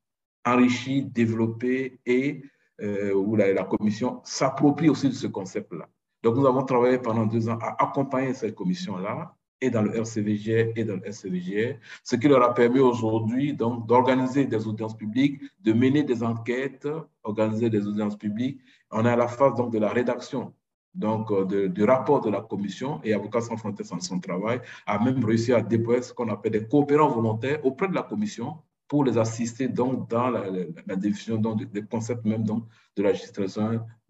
enrichi, 0.46 1.03
développé 1.03 2.00
et 2.06 2.44
euh, 2.82 3.13
où 3.13 3.36
la, 3.36 3.63
commission 3.63 4.22
s'approprie 4.24 4.89
aussi 4.89 5.10
de 5.10 5.13
ce 5.13 5.27
concept-là. 5.27 5.89
Donc, 6.24 6.36
nous 6.36 6.46
avons 6.46 6.63
travaillé 6.63 6.98
pendant 6.98 7.25
deux 7.25 7.50
ans 7.50 7.60
à 7.62 7.82
accompagner 7.84 8.34
cette 8.34 8.56
commission-là, 8.56 9.36
et 9.62 9.70
dans 9.70 9.82
le 9.82 9.96
RCVG 9.96 10.74
et 10.75 10.84
dans 10.84 10.96
le 10.96 11.12
SCVG, 11.12 11.79
ce 12.03 12.15
qui 12.15 12.27
leur 12.27 12.41
a 12.44 12.53
permis 12.53 12.79
aujourd'hui 12.79 13.53
d'organiser 13.53 14.46
des 14.46 14.68
audiences 14.68 14.96
publiques, 14.96 15.41
de 15.60 15.74
mener 15.74 16.03
des 16.03 16.24
enquêtes, 16.24 16.88
organiser 17.24 17.70
des 17.70 17.86
audiences 17.86 18.18
publiques. 18.18 18.62
On 18.91 19.06
est 19.06 19.10
à 19.10 19.15
la 19.15 19.27
phase 19.27 19.56
donc 19.56 19.72
de 19.72 19.79
la 19.79 19.89
rédaction 19.89 20.53
donc 20.93 21.31
euh, 21.31 21.69
du 21.69 21.84
rapport 21.84 22.22
de 22.22 22.29
la 22.29 22.41
commission 22.41 23.00
et 23.03 23.13
Avocats 23.13 23.41
sans 23.41 23.58
frontières 23.58 23.88
sans 23.88 24.00
son 24.00 24.19
travail 24.19 24.60
a 24.86 25.03
même 25.03 25.24
réussi 25.24 25.53
à 25.53 25.62
déployer 25.62 26.01
ce 26.01 26.13
qu'on 26.13 26.29
appelle 26.29 26.53
des 26.53 26.67
coopérants 26.67 27.10
volontaires 27.10 27.63
auprès 27.65 27.88
de 27.88 27.93
la 27.93 28.03
commission 28.03 28.58
pour 28.88 29.03
les 29.03 29.17
assister 29.17 29.67
donc 29.67 30.10
dans 30.10 30.29
la, 30.29 30.46
la, 30.88 30.96
définition 30.96 31.38
donc, 31.38 31.63
des 31.72 31.84
concepts 31.84 32.25
même 32.25 32.43
donc 32.43 32.65
de 32.96 33.03
la 33.03 33.13
justice 33.13 33.60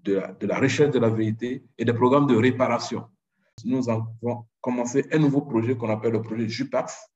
de 0.04 0.14
la, 0.14 0.32
de 0.32 0.48
la 0.48 0.60
recherche 0.60 0.92
de 0.92 1.00
la 1.00 1.10
vérité 1.10 1.64
et 1.78 1.84
des 1.84 1.94
programmes 1.94 2.28
de 2.28 2.36
réparation. 2.36 3.04
Nous 3.66 3.90
avons 3.90 4.46
commencé 4.62 5.06
un 5.12 5.20
nouveau 5.20 5.42
projet 5.42 5.76
qu'on 5.76 5.90
appelle 5.90 6.14
le 6.14 6.22
projet 6.22 6.48
JUPAX, 6.48 7.12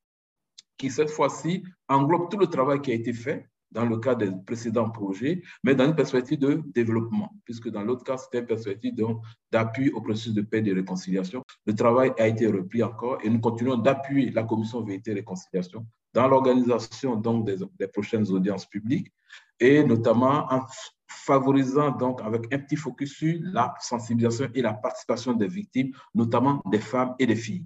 qui 0.77 0.89
cette 0.89 1.09
fois-ci 1.09 1.63
englobe 1.87 2.29
tout 2.29 2.37
le 2.37 2.47
travail 2.47 2.81
qui 2.81 2.91
a 2.91 2.95
été 2.95 3.13
fait 3.13 3.47
dans 3.73 3.85
le 3.85 3.97
cas 3.97 4.15
des 4.15 4.31
précédents 4.45 4.89
projets, 4.89 5.41
mais 5.63 5.75
dans 5.75 5.85
une 5.85 5.95
perspective 5.95 6.39
de 6.39 6.61
développement, 6.73 7.31
puisque 7.43 7.69
dans 7.69 7.83
l'autre 7.83 8.03
cas, 8.03 8.17
c'était 8.17 8.39
une 8.39 8.45
perspective 8.45 8.93
d'appui 9.51 9.89
au 9.89 10.01
processus 10.01 10.33
de 10.33 10.41
paix 10.41 10.59
et 10.59 10.61
de 10.61 10.75
réconciliation. 10.75 11.43
Le 11.65 11.75
travail 11.75 12.13
a 12.17 12.27
été 12.27 12.47
repris 12.47 12.83
encore 12.83 13.17
et 13.23 13.29
nous 13.29 13.39
continuons 13.39 13.77
d'appuyer 13.77 14.31
la 14.31 14.43
commission 14.43 14.81
vérité 14.81 15.11
et 15.11 15.15
réconciliation 15.15 15.85
dans 16.13 16.27
l'organisation 16.27 17.15
des, 17.17 17.87
prochaines 17.87 18.29
audiences 18.29 18.67
publiques 18.67 19.11
et 19.59 19.83
notamment 19.83 20.45
en 20.51 20.61
favorisant 21.07 21.91
donc 21.91 22.21
avec 22.21 22.53
un 22.53 22.59
petit 22.59 22.75
focus 22.75 23.13
sur 23.13 23.39
la 23.41 23.73
sensibilisation 23.79 24.49
et 24.53 24.61
la 24.61 24.73
participation 24.73 25.33
des 25.33 25.47
victimes, 25.47 25.91
notamment 26.13 26.61
des 26.69 26.79
femmes 26.79 27.15
et 27.19 27.25
des 27.25 27.35
filles. 27.35 27.65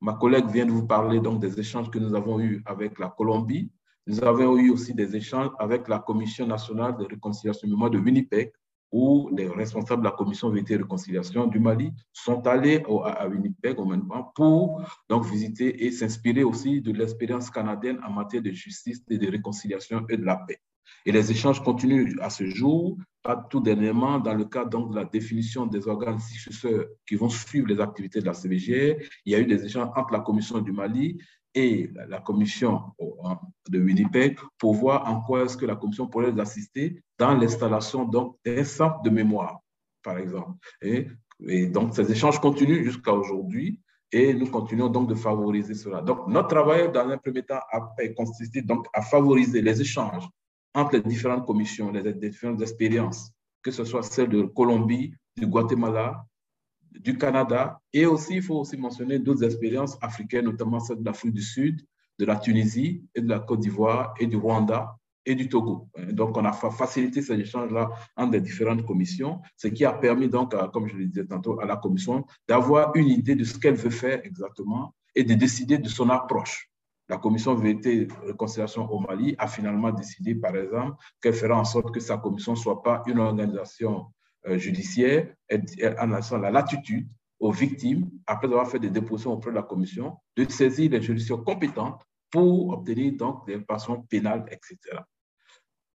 Ma 0.00 0.14
collègue 0.14 0.48
vient 0.48 0.66
de 0.66 0.72
vous 0.72 0.86
parler 0.86 1.20
donc 1.20 1.40
des 1.40 1.58
échanges 1.58 1.90
que 1.90 1.98
nous 1.98 2.14
avons 2.14 2.38
eus 2.40 2.62
avec 2.66 2.98
la 2.98 3.08
Colombie. 3.08 3.70
Nous 4.08 4.22
avons 4.22 4.56
eu 4.56 4.70
aussi 4.70 4.94
des 4.94 5.16
échanges 5.16 5.50
avec 5.58 5.88
la 5.88 5.98
Commission 5.98 6.46
nationale 6.46 6.96
de 6.96 7.04
réconciliation 7.04 7.68
mémoire 7.68 7.90
de 7.90 7.98
Winnipeg, 7.98 8.52
où 8.92 9.28
les 9.36 9.48
responsables 9.48 10.02
de 10.02 10.08
la 10.08 10.14
Commission 10.14 10.48
vérité 10.48 10.74
et 10.74 10.76
réconciliation 10.76 11.48
du 11.48 11.58
Mali 11.58 11.92
sont 12.12 12.46
allés 12.46 12.84
à 13.04 13.26
Winnipeg 13.26 13.80
au 13.80 13.84
moment 13.84 14.30
pour 14.36 14.80
donc 15.08 15.24
visiter 15.26 15.84
et 15.84 15.90
s'inspirer 15.90 16.44
aussi 16.44 16.80
de 16.80 16.92
l'expérience 16.92 17.50
canadienne 17.50 17.98
en 18.06 18.12
matière 18.12 18.42
de 18.42 18.52
justice 18.52 19.02
et 19.10 19.18
de 19.18 19.28
réconciliation 19.28 20.06
et 20.08 20.16
de 20.16 20.24
la 20.24 20.36
paix. 20.36 20.60
Et 21.04 21.10
les 21.10 21.32
échanges 21.32 21.60
continuent 21.62 22.16
à 22.20 22.30
ce 22.30 22.46
jour, 22.46 22.96
tout 23.50 23.60
dernièrement, 23.60 24.20
dans 24.20 24.34
le 24.34 24.44
cadre 24.44 24.70
donc, 24.70 24.90
de 24.90 24.96
la 24.96 25.04
définition 25.04 25.66
des 25.66 25.88
organes 25.88 26.20
successeurs 26.20 26.86
qui 27.06 27.16
vont 27.16 27.28
suivre 27.28 27.66
les 27.66 27.80
activités 27.80 28.20
de 28.20 28.26
la 28.26 28.34
CVG. 28.34 28.98
Il 29.24 29.32
y 29.32 29.34
a 29.34 29.40
eu 29.40 29.46
des 29.46 29.64
échanges 29.64 29.90
entre 29.96 30.12
la 30.12 30.20
Commission 30.20 30.60
du 30.60 30.70
Mali 30.70 31.18
et 31.54 31.90
la 32.08 32.20
commission 32.20 32.82
de 33.70 33.80
Winnipeg 33.80 34.38
pour 34.58 34.74
voir 34.74 35.08
en 35.08 35.22
quoi 35.22 35.44
est-ce 35.44 35.56
que 35.56 35.64
la 35.64 35.74
commission 35.74 36.06
pourrait 36.06 36.30
les 36.30 36.40
assister 36.40 37.02
dans 37.18 37.34
l'installation 37.34 38.04
d'un 38.04 38.64
centre 38.64 39.00
de 39.02 39.10
mémoire, 39.10 39.60
par 40.02 40.18
exemple. 40.18 40.52
Et 40.82 41.66
donc, 41.66 41.94
ces 41.94 42.12
échanges 42.12 42.38
continuent 42.40 42.84
jusqu'à 42.84 43.12
aujourd'hui 43.12 43.80
et 44.12 44.34
nous 44.34 44.50
continuons 44.50 44.88
donc 44.88 45.08
de 45.08 45.14
favoriser 45.14 45.74
cela. 45.74 46.02
Donc, 46.02 46.28
notre 46.28 46.48
travail, 46.48 46.92
dans 46.92 47.08
un 47.08 47.18
premier 47.18 47.42
temps, 47.42 47.60
a 47.72 47.80
consisté 48.14 48.60
donc 48.60 48.86
à 48.92 49.00
favoriser 49.00 49.62
les 49.62 49.80
échanges 49.80 50.28
entre 50.76 50.96
les 50.96 51.02
différentes 51.02 51.46
commissions, 51.46 51.90
les 51.90 52.12
différentes 52.12 52.60
expériences, 52.60 53.32
que 53.62 53.70
ce 53.70 53.84
soit 53.84 54.02
celle 54.02 54.28
de 54.28 54.42
Colombie, 54.42 55.14
du 55.36 55.46
Guatemala, 55.46 56.24
du 56.92 57.16
Canada, 57.16 57.80
et 57.94 58.04
aussi, 58.04 58.36
il 58.36 58.42
faut 58.42 58.60
aussi 58.60 58.76
mentionner 58.76 59.18
d'autres 59.18 59.44
expériences 59.44 59.96
africaines, 60.02 60.44
notamment 60.44 60.78
celle 60.78 60.98
de 60.98 61.04
l'Afrique 61.04 61.32
du 61.32 61.42
Sud, 61.42 61.80
de 62.18 62.24
la 62.26 62.36
Tunisie 62.36 63.02
de 63.16 63.28
la 63.28 63.40
Côte 63.40 63.60
d'Ivoire 63.60 64.14
et 64.20 64.26
du 64.26 64.36
Rwanda 64.36 64.96
et 65.24 65.34
du 65.34 65.48
Togo. 65.48 65.88
Donc, 66.12 66.36
on 66.36 66.44
a 66.44 66.52
facilité 66.52 67.22
ces 67.22 67.34
échanges-là 67.34 67.90
entre 68.16 68.32
les 68.32 68.40
différentes 68.40 68.84
commissions, 68.86 69.40
ce 69.56 69.68
qui 69.68 69.84
a 69.84 69.92
permis 69.92 70.28
donc, 70.28 70.54
comme 70.72 70.88
je 70.88 70.96
le 70.96 71.06
disais 71.06 71.26
tantôt, 71.26 71.58
à 71.58 71.64
la 71.64 71.76
commission 71.76 72.24
d'avoir 72.46 72.94
une 72.96 73.08
idée 73.08 73.34
de 73.34 73.44
ce 73.44 73.58
qu'elle 73.58 73.74
veut 73.74 73.90
faire 73.90 74.20
exactement 74.24 74.94
et 75.14 75.24
de 75.24 75.34
décider 75.34 75.78
de 75.78 75.88
son 75.88 76.10
approche 76.10 76.70
la 77.08 77.18
commission 77.18 77.54
vérité 77.54 78.08
réconciliation 78.24 78.90
au 78.90 79.00
Mali 79.00 79.34
a 79.38 79.46
finalement 79.46 79.92
décidé, 79.92 80.34
par 80.34 80.56
exemple, 80.56 80.96
qu'elle 81.20 81.34
fera 81.34 81.56
en 81.56 81.64
sorte 81.64 81.92
que 81.92 82.00
sa 82.00 82.18
commission 82.18 82.52
ne 82.52 82.58
soit 82.58 82.82
pas 82.82 83.02
une 83.06 83.18
organisation 83.18 84.06
euh, 84.46 84.58
judiciaire, 84.58 85.32
en 86.00 86.06
laissant 86.06 86.38
la 86.38 86.50
latitude 86.50 87.08
aux 87.38 87.52
victimes, 87.52 88.10
après 88.26 88.46
avoir 88.46 88.68
fait 88.68 88.78
des 88.78 88.90
dépositions 88.90 89.32
auprès 89.32 89.50
de 89.50 89.56
la 89.56 89.62
commission, 89.62 90.16
de 90.36 90.48
saisir 90.50 90.90
les 90.90 91.02
juridictions 91.02 91.42
compétentes 91.42 92.00
pour 92.30 92.70
obtenir 92.70 93.16
donc 93.16 93.46
des 93.46 93.56
réparation 93.56 94.02
pénales, 94.02 94.46
etc. 94.50 94.78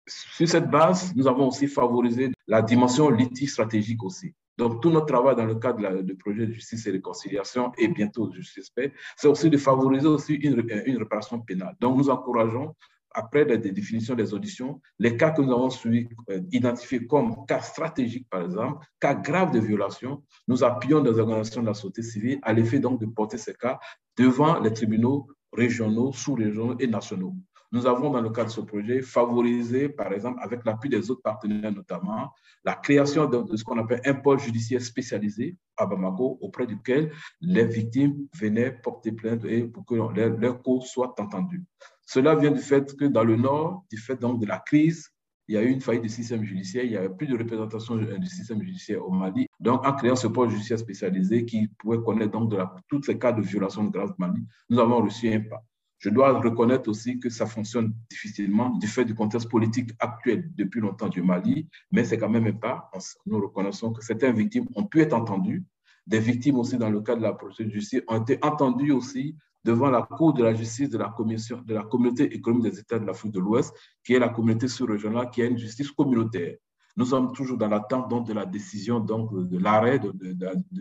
Sur 0.05 0.47
cette 0.47 0.69
base, 0.69 1.15
nous 1.15 1.27
avons 1.27 1.47
aussi 1.47 1.67
favorisé 1.67 2.31
la 2.47 2.61
dimension 2.61 3.09
litige 3.09 3.51
stratégique 3.51 4.03
aussi. 4.03 4.33
Donc, 4.59 4.81
tout 4.81 4.89
notre 4.91 5.05
travail 5.05 5.37
dans 5.37 5.45
le 5.45 5.55
cadre 5.55 6.01
du 6.01 6.15
projet 6.15 6.45
de 6.45 6.51
justice 6.51 6.85
et 6.85 6.91
réconciliation 6.91 7.71
et 7.77 7.87
bientôt 7.87 8.29
justice 8.33 8.69
paix, 8.69 8.91
c'est 9.15 9.29
aussi 9.29 9.49
de 9.49 9.57
favoriser 9.57 10.07
aussi 10.07 10.33
une, 10.35 10.61
une, 10.85 10.97
réparation 10.97 11.39
pénale. 11.39 11.77
Donc, 11.79 11.97
nous 11.97 12.09
encourageons, 12.09 12.75
après 13.11 13.45
la 13.45 13.55
définition 13.55 14.15
des 14.15 14.33
auditions, 14.33 14.81
les 14.99 15.15
cas 15.15 15.31
que 15.31 15.41
nous 15.41 15.53
avons 15.53 15.69
suivis, 15.69 16.09
euh, 16.29 16.41
identifiés 16.51 17.07
comme 17.07 17.45
cas 17.47 17.61
stratégiques, 17.61 18.27
par 18.29 18.43
exemple, 18.43 18.85
cas 18.99 19.13
graves 19.13 19.53
de 19.53 19.59
violation, 19.61 20.23
nous 20.49 20.61
appuyons 20.61 20.99
des 20.99 21.17
organisations 21.17 21.61
de 21.61 21.67
la 21.67 21.73
société 21.73 22.03
civile 22.03 22.39
à 22.41 22.51
l'effet 22.51 22.79
donc 22.79 22.99
de 22.99 23.05
porter 23.05 23.37
ces 23.37 23.53
cas 23.53 23.79
devant 24.17 24.59
les 24.59 24.73
tribunaux 24.73 25.27
régionaux, 25.53 26.11
sous-régionaux 26.11 26.75
et 26.79 26.87
nationaux. 26.87 27.33
Nous 27.71 27.85
avons, 27.85 28.09
dans 28.09 28.21
le 28.21 28.29
cadre 28.31 28.47
de 28.47 28.53
ce 28.53 28.61
projet, 28.61 29.01
favorisé, 29.01 29.89
par 29.89 30.11
exemple, 30.11 30.39
avec 30.41 30.65
l'appui 30.65 30.89
des 30.89 31.11
autres 31.11 31.21
partenaires 31.21 31.71
notamment, 31.71 32.31
la 32.63 32.73
création 32.73 33.27
de, 33.27 33.55
ce 33.55 33.63
qu'on 33.63 33.77
appelle 33.77 34.01
un 34.05 34.15
pôle 34.15 34.39
judiciaire 34.39 34.81
spécialisé 34.81 35.55
à 35.77 35.85
Bamako, 35.85 36.39
auprès 36.41 36.65
duquel 36.65 37.11
les 37.41 37.65
victimes 37.65 38.27
venaient 38.33 38.71
porter 38.71 39.11
plainte 39.11 39.45
et 39.45 39.63
pour 39.63 39.85
que 39.85 39.95
leur, 39.95 40.11
leur 40.11 40.61
cause 40.63 40.85
soit 40.85 41.19
entendue. 41.19 41.63
Cela 42.05 42.35
vient 42.35 42.51
du 42.51 42.59
fait 42.59 42.95
que 42.97 43.05
dans 43.05 43.23
le 43.23 43.35
Nord, 43.35 43.85
du 43.91 43.97
fait 43.97 44.15
donc 44.15 44.41
de 44.41 44.47
la 44.47 44.57
crise, 44.59 45.11
il 45.49 45.55
y 45.55 45.57
a 45.57 45.63
eu 45.63 45.69
une 45.69 45.81
faillite 45.81 46.03
du 46.03 46.09
système 46.09 46.43
judiciaire, 46.43 46.83
il 46.83 46.91
y 46.91 46.97
avait 46.97 47.09
plus 47.09 47.25
de 47.25 47.35
représentation 47.35 47.95
du 47.95 48.25
système 48.27 48.61
judiciaire 48.61 49.03
au 49.03 49.11
Mali. 49.11 49.47
Donc, 49.59 49.83
en 49.83 49.93
créant 49.93 50.15
ce 50.15 50.27
pôle 50.27 50.49
judiciaire 50.49 50.77
spécialisé 50.77 51.43
qui 51.43 51.67
pouvait 51.79 51.97
connaître 51.97 52.31
donc 52.31 52.53
tous 52.87 53.01
ces 53.01 53.17
cas 53.17 53.31
de 53.31 53.41
violation 53.41 53.83
de 53.83 53.89
grâce 53.89 54.11
Mali, 54.19 54.41
nous 54.69 54.77
avons 54.77 55.01
reçu 55.01 55.33
un 55.33 55.41
pas. 55.41 55.63
Je 55.99 56.09
dois 56.09 56.39
reconnaître 56.39 56.89
aussi 56.89 57.19
que 57.19 57.29
ça 57.29 57.45
fonctionne 57.45 57.93
difficilement 58.09 58.69
du 58.69 58.87
fait 58.87 59.03
du 59.03 59.13
contexte 59.13 59.49
politique 59.49 59.91
actuel 59.99 60.49
depuis 60.55 60.79
longtemps 60.79 61.09
du 61.09 61.21
Mali, 61.21 61.67
mais 61.91 62.05
c'est 62.05 62.17
quand 62.17 62.29
même 62.29 62.47
un 62.47 62.53
pas. 62.53 62.89
Nous 63.25 63.39
reconnaissons 63.39 63.91
que 63.91 64.03
certaines 64.03 64.35
victimes 64.35 64.65
ont 64.75 64.85
pu 64.85 65.01
être 65.01 65.13
entendues. 65.13 65.65
Des 66.07 66.19
victimes 66.19 66.57
aussi 66.57 66.77
dans 66.77 66.89
le 66.89 67.01
cadre 67.01 67.19
de 67.19 67.25
la 67.25 67.33
procédure 67.33 67.73
justice 67.73 68.01
ont 68.07 68.21
été 68.21 68.39
entendues 68.41 68.93
aussi 68.93 69.35
devant 69.65 69.89
la 69.89 70.01
Cour 70.03 70.33
de 70.33 70.41
la 70.41 70.53
justice 70.53 70.89
de 70.89 70.97
la, 70.97 71.13
de 71.17 71.73
la 71.73 71.83
communauté 71.83 72.33
économique 72.33 72.71
des 72.71 72.79
États 72.79 72.97
de 72.97 73.05
l'Afrique 73.05 73.33
de 73.33 73.39
l'Ouest, 73.39 73.73
qui 74.03 74.13
est 74.13 74.19
la 74.19 74.29
communauté 74.29 74.69
sous-régionale, 74.69 75.29
qui 75.29 75.41
a 75.41 75.45
une 75.45 75.57
justice 75.57 75.91
communautaire. 75.91 76.55
Nous 76.99 77.05
sommes 77.05 77.31
toujours 77.31 77.57
dans 77.57 77.69
l'attente 77.69 78.27
de 78.27 78.33
la 78.33 78.45
décision 78.45 78.99
donc, 78.99 79.33
de 79.33 79.57
l'arrêt 79.57 79.99
de, 79.99 80.13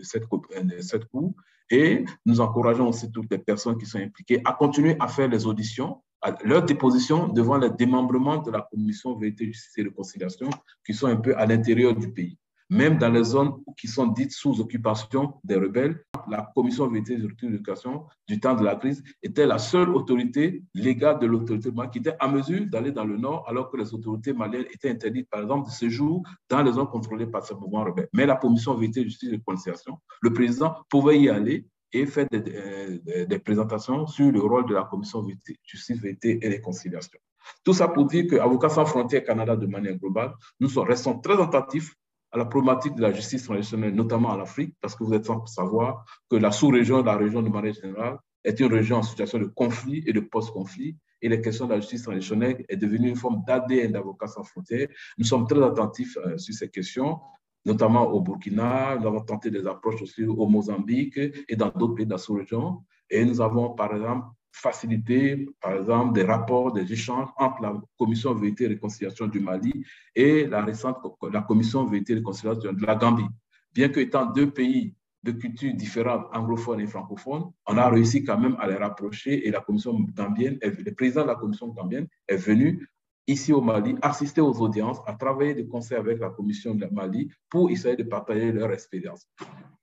cette, 0.03 0.25
de 0.29 0.81
cette 0.81 1.05
Cour 1.05 1.33
et 1.69 2.03
nous 2.25 2.41
encourageons 2.41 2.89
aussi 2.89 3.09
toutes 3.09 3.31
les 3.31 3.37
personnes 3.37 3.77
qui 3.77 3.85
sont 3.85 3.99
impliquées 3.99 4.41
à 4.43 4.51
continuer 4.51 4.97
à 4.99 5.07
faire 5.07 5.29
les 5.29 5.45
auditions, 5.45 6.03
à 6.21 6.35
leur 6.43 6.63
déposition 6.63 7.29
devant 7.29 7.57
les 7.57 7.69
démembrements 7.69 8.39
de 8.39 8.51
la 8.51 8.67
commission 8.69 9.15
vérité, 9.15 9.45
justice 9.45 9.77
et 9.77 9.83
réconciliation 9.83 10.49
qui 10.85 10.93
sont 10.93 11.07
un 11.07 11.15
peu 11.15 11.37
à 11.37 11.45
l'intérieur 11.45 11.95
du 11.95 12.11
pays. 12.11 12.37
Même 12.69 12.97
dans 12.97 13.09
les 13.09 13.23
zones 13.23 13.53
qui 13.77 13.87
sont 13.87 14.07
dites 14.07 14.31
sous 14.31 14.59
occupation 14.59 15.33
des 15.43 15.55
rebelles. 15.55 16.03
La 16.29 16.51
commission 16.53 16.87
vérité 16.87 17.13
et 17.13 17.17
d'éducation 17.17 18.05
du 18.27 18.39
temps 18.39 18.55
de 18.55 18.63
la 18.63 18.75
crise 18.75 19.03
était 19.23 19.47
la 19.47 19.57
seule 19.57 19.89
autorité 19.89 20.63
légale 20.75 21.19
de 21.19 21.25
l'autorité 21.25 21.71
malienne 21.71 21.91
qui 21.91 21.99
était 21.99 22.15
à 22.19 22.27
mesure 22.27 22.65
d'aller 22.67 22.91
dans 22.91 23.05
le 23.05 23.17
nord 23.17 23.45
alors 23.47 23.71
que 23.71 23.77
les 23.77 23.93
autorités 23.93 24.33
maliennes 24.33 24.65
étaient 24.71 24.91
interdites, 24.91 25.29
par 25.29 25.41
exemple, 25.41 25.67
de 25.67 25.73
séjour 25.73 26.21
dans 26.49 26.61
les 26.61 26.73
zones 26.73 26.87
contrôlées 26.87 27.25
par 27.25 27.43
ce 27.43 27.53
mouvement 27.53 27.83
rebelle. 27.83 28.09
Mais 28.13 28.25
la 28.25 28.35
commission 28.35 28.75
vérité, 28.75 29.03
justice 29.03 29.29
et 29.29 29.33
réconciliation, 29.33 29.97
le 30.21 30.31
président 30.31 30.75
pouvait 30.89 31.19
y 31.19 31.29
aller 31.29 31.65
et 31.91 32.05
faire 32.05 32.27
des, 32.29 33.25
des, 33.25 33.39
présentations 33.39 34.05
sur 34.05 34.31
le 34.31 34.39
rôle 34.41 34.67
de 34.67 34.75
la 34.75 34.83
commission 34.83 35.23
vérité, 35.23 35.57
justice, 35.63 35.99
vérité 35.99 36.37
et 36.39 36.47
réconciliation. 36.47 37.17
Tout 37.63 37.73
ça 37.73 37.87
pour 37.87 38.05
dire 38.05 38.27
qu'Avocats 38.29 38.69
sans 38.69 38.85
frontières 38.85 39.23
Canada, 39.23 39.55
de 39.55 39.65
manière 39.65 39.95
globale, 39.95 40.33
nous 40.59 40.69
restons 40.83 41.19
très 41.19 41.41
attentifs 41.41 41.95
à 42.31 42.37
la 42.37 42.45
problématique 42.45 42.95
de 42.95 43.01
la 43.01 43.11
justice 43.11 43.43
traditionnelle, 43.43 43.95
notamment 43.95 44.29
en 44.29 44.39
Afrique, 44.39 44.75
parce 44.81 44.95
que 44.95 45.03
vous 45.03 45.13
êtes 45.13 45.25
sans 45.25 45.45
savoir 45.45 46.05
que 46.29 46.35
la 46.35 46.51
sous-région, 46.51 47.03
la 47.03 47.17
région 47.17 47.41
de 47.41 47.49
manière 47.49 47.73
générale, 47.73 48.17
est 48.43 48.59
une 48.59 48.71
région 48.71 48.97
en 48.97 49.03
situation 49.03 49.39
de 49.39 49.45
conflit 49.45 50.03
et 50.05 50.13
de 50.13 50.19
post-conflit. 50.19 50.95
Et 51.21 51.27
la 51.27 51.37
question 51.37 51.65
de 51.65 51.71
la 51.71 51.79
justice 51.79 52.03
traditionnelle 52.03 52.63
est 52.69 52.77
devenue 52.77 53.09
une 53.09 53.15
forme 53.15 53.43
d'ADN 53.45 53.91
d'Avocats 53.91 54.27
sans 54.27 54.43
frontières. 54.43 54.87
Nous 55.17 55.25
sommes 55.25 55.47
très 55.47 55.61
attentifs 55.61 56.17
euh, 56.17 56.37
sur 56.37 56.53
ces 56.53 56.69
questions, 56.69 57.19
notamment 57.65 58.07
au 58.07 58.21
Burkina. 58.21 58.97
Nous 58.97 59.07
avons 59.07 59.21
tenté 59.21 59.51
des 59.51 59.67
approches 59.67 60.01
aussi 60.01 60.23
au 60.23 60.47
Mozambique 60.47 61.17
et 61.17 61.55
dans 61.57 61.69
d'autres 61.69 61.95
pays 61.95 62.05
de 62.05 62.11
la 62.11 62.17
sous-région. 62.17 62.83
Et 63.09 63.25
nous 63.25 63.41
avons, 63.41 63.71
par 63.71 63.93
exemple, 63.93 64.27
faciliter, 64.51 65.47
par 65.61 65.73
exemple, 65.73 66.13
des 66.13 66.23
rapports, 66.23 66.73
des 66.73 66.91
échanges 66.91 67.29
entre 67.37 67.61
la 67.61 67.81
Commission 67.97 68.33
Vérité 68.33 68.65
et 68.65 68.67
Réconciliation 68.67 69.27
du 69.27 69.39
Mali 69.39 69.85
et 70.15 70.45
la 70.47 70.63
récente 70.63 70.97
la 71.31 71.41
Commission 71.41 71.85
Vérité 71.85 72.13
et 72.13 72.15
Réconciliation 72.17 72.73
de 72.73 72.85
la 72.85 72.95
Gambie. 72.95 73.27
Bien 73.73 73.89
que 73.89 73.99
étant 73.99 74.25
deux 74.25 74.51
pays 74.51 74.95
de 75.23 75.31
cultures 75.31 75.73
différentes, 75.73 76.27
anglophones 76.33 76.79
et 76.79 76.87
francophones, 76.87 77.51
on 77.67 77.77
a 77.77 77.89
réussi 77.89 78.23
quand 78.23 78.39
même 78.39 78.55
à 78.59 78.67
les 78.67 78.75
rapprocher 78.75 79.47
et 79.47 79.51
la 79.51 79.59
Commission 79.59 79.99
gambienne, 80.15 80.57
le 80.61 80.91
président 80.93 81.23
de 81.23 81.27
la 81.27 81.35
Commission 81.35 81.67
gambienne 81.67 82.07
est 82.27 82.37
venu 82.37 82.87
ici 83.29 83.53
au 83.53 83.61
Mali, 83.61 83.95
assister 84.01 84.41
aux 84.41 84.59
audiences, 84.59 84.99
à 85.05 85.13
travailler 85.13 85.53
de 85.53 85.63
concert 85.63 85.99
avec 85.99 86.19
la 86.19 86.29
Commission 86.29 86.75
de 86.75 86.85
Mali 86.91 87.29
pour 87.49 87.69
essayer 87.69 87.95
de 87.95 88.03
partager 88.03 88.51
leur 88.51 88.71
expérience. 88.71 89.27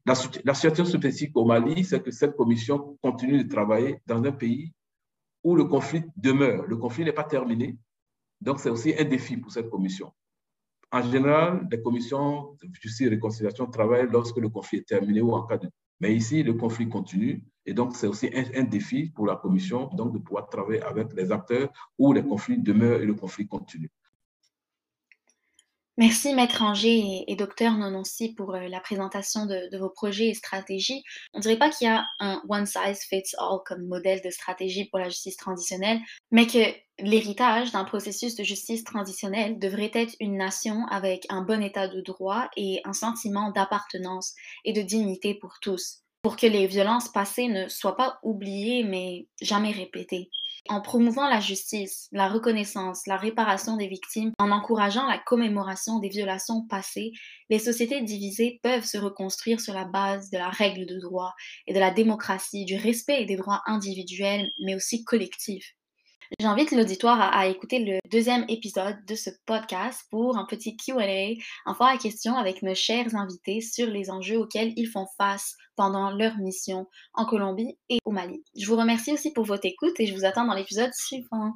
La, 0.04 0.14
la 0.44 0.54
situation 0.54 0.84
spécifique 0.84 1.36
au 1.36 1.44
Mali, 1.44 1.84
c'est 1.84 2.02
que 2.02 2.10
cette 2.10 2.36
commission 2.36 2.98
continue 3.02 3.44
de 3.44 3.48
travailler 3.48 4.00
dans 4.06 4.22
un 4.22 4.32
pays 4.32 4.72
où 5.44 5.54
le 5.54 5.64
conflit 5.64 6.02
demeure. 6.16 6.66
Le 6.66 6.76
conflit 6.76 7.04
n'est 7.04 7.12
pas 7.12 7.24
terminé. 7.24 7.78
Donc, 8.40 8.60
c'est 8.60 8.70
aussi 8.70 8.94
un 8.98 9.04
défi 9.04 9.36
pour 9.36 9.52
cette 9.52 9.70
commission. 9.70 10.12
En 10.92 11.02
général, 11.02 11.66
les 11.70 11.80
commissions 11.82 12.56
de 12.62 12.68
justice 12.80 13.06
et 13.06 13.10
réconciliation 13.10 13.66
travaillent 13.66 14.08
lorsque 14.10 14.38
le 14.38 14.48
conflit 14.48 14.78
est 14.78 14.88
terminé 14.88 15.20
ou 15.20 15.32
en 15.32 15.46
cas 15.46 15.58
de... 15.58 15.68
Mais 16.00 16.14
ici, 16.14 16.42
le 16.42 16.54
conflit 16.54 16.88
continue. 16.88 17.42
Et 17.66 17.74
donc, 17.74 17.96
c'est 17.96 18.06
aussi 18.06 18.30
un, 18.32 18.62
défi 18.62 19.10
pour 19.10 19.26
la 19.26 19.36
commission 19.36 19.90
donc, 19.92 20.12
de 20.12 20.18
pouvoir 20.18 20.48
travailler 20.48 20.82
avec 20.82 21.12
les 21.14 21.32
acteurs 21.32 21.68
où 21.98 22.12
les 22.12 22.22
conflits 22.22 22.58
demeurent 22.58 23.00
et 23.00 23.06
le 23.06 23.14
conflit 23.14 23.46
continue. 23.46 23.90
Merci 25.98 26.34
Maître 26.34 26.60
Anger 26.60 27.24
et, 27.26 27.36
Docteur 27.36 27.72
Nononci 27.72 28.34
pour 28.34 28.54
euh, 28.54 28.68
la 28.68 28.80
présentation 28.80 29.46
de, 29.46 29.70
de, 29.72 29.78
vos 29.78 29.88
projets 29.88 30.28
et 30.28 30.34
stratégies. 30.34 31.02
On 31.32 31.38
ne 31.38 31.42
dirait 31.42 31.56
pas 31.56 31.70
qu'il 31.70 31.86
y 31.86 31.90
a 31.90 32.04
un 32.20 32.42
one 32.50 32.66
size 32.66 33.00
fits 33.08 33.34
all 33.38 33.60
comme 33.64 33.86
modèle 33.86 34.20
de 34.22 34.28
stratégie 34.28 34.84
pour 34.90 34.98
la 34.98 35.08
justice 35.08 35.38
transitionnelle, 35.38 35.98
mais 36.30 36.46
que 36.46 36.58
l'héritage 36.98 37.72
d'un 37.72 37.84
processus 37.84 38.34
de 38.36 38.44
justice 38.44 38.84
transitionnelle 38.84 39.58
devrait 39.58 39.90
être 39.94 40.14
une 40.20 40.36
nation 40.36 40.86
avec 40.88 41.24
un 41.30 41.40
bon 41.40 41.62
état 41.62 41.88
de 41.88 42.02
droit 42.02 42.50
et 42.58 42.82
un 42.84 42.92
sentiment 42.92 43.50
d'appartenance 43.50 44.34
et 44.66 44.74
de 44.74 44.82
dignité 44.82 45.34
pour 45.34 45.60
tous, 45.62 46.02
pour 46.26 46.36
que 46.36 46.48
les 46.48 46.66
violences 46.66 47.08
passées 47.08 47.46
ne 47.46 47.68
soient 47.68 47.96
pas 47.96 48.18
oubliées 48.24 48.82
mais 48.82 49.28
jamais 49.40 49.70
répétées 49.70 50.28
en 50.68 50.80
promouvant 50.80 51.28
la 51.28 51.38
justice, 51.38 52.08
la 52.10 52.28
reconnaissance, 52.28 53.06
la 53.06 53.16
réparation 53.16 53.76
des 53.76 53.86
victimes, 53.86 54.32
en 54.40 54.50
encourageant 54.50 55.06
la 55.06 55.18
commémoration 55.18 56.00
des 56.00 56.08
violations 56.08 56.66
passées, 56.66 57.12
les 57.48 57.60
sociétés 57.60 58.02
divisées 58.02 58.58
peuvent 58.64 58.84
se 58.84 58.98
reconstruire 58.98 59.60
sur 59.60 59.72
la 59.72 59.84
base 59.84 60.28
de 60.30 60.38
la 60.38 60.50
règle 60.50 60.86
de 60.86 60.98
droit 60.98 61.32
et 61.68 61.72
de 61.72 61.78
la 61.78 61.92
démocratie, 61.92 62.64
du 62.64 62.74
respect 62.74 63.24
des 63.24 63.36
droits 63.36 63.62
individuels, 63.66 64.50
mais 64.58 64.74
aussi 64.74 65.04
collectifs. 65.04 65.76
J'invite 66.40 66.72
l'auditoire 66.72 67.20
à, 67.20 67.46
écouter 67.46 67.78
le 67.78 67.98
deuxième 68.10 68.44
épisode 68.48 68.96
de 69.06 69.14
ce 69.14 69.30
podcast 69.46 70.02
pour 70.10 70.36
un 70.36 70.44
petit 70.44 70.76
QA, 70.76 71.34
un 71.66 71.74
fois 71.74 71.90
à 71.90 71.96
question 71.98 72.36
avec 72.36 72.62
nos 72.62 72.74
chers 72.74 73.14
invités 73.14 73.60
sur 73.60 73.86
les 73.86 74.10
enjeux 74.10 74.38
auxquels 74.38 74.72
ils 74.76 74.88
font 74.88 75.06
face 75.18 75.54
pendant 75.76 76.10
leur 76.10 76.36
mission 76.38 76.86
en 77.14 77.26
Colombie 77.26 77.78
et 77.88 77.98
au 78.04 78.10
Mali. 78.10 78.42
Je 78.56 78.66
vous 78.66 78.76
remercie 78.76 79.12
aussi 79.12 79.32
pour 79.32 79.44
votre 79.44 79.66
écoute 79.66 79.98
et 79.98 80.06
je 80.06 80.14
vous 80.14 80.24
attends 80.24 80.46
dans 80.46 80.54
l'épisode 80.54 80.92
suivant. 80.94 81.52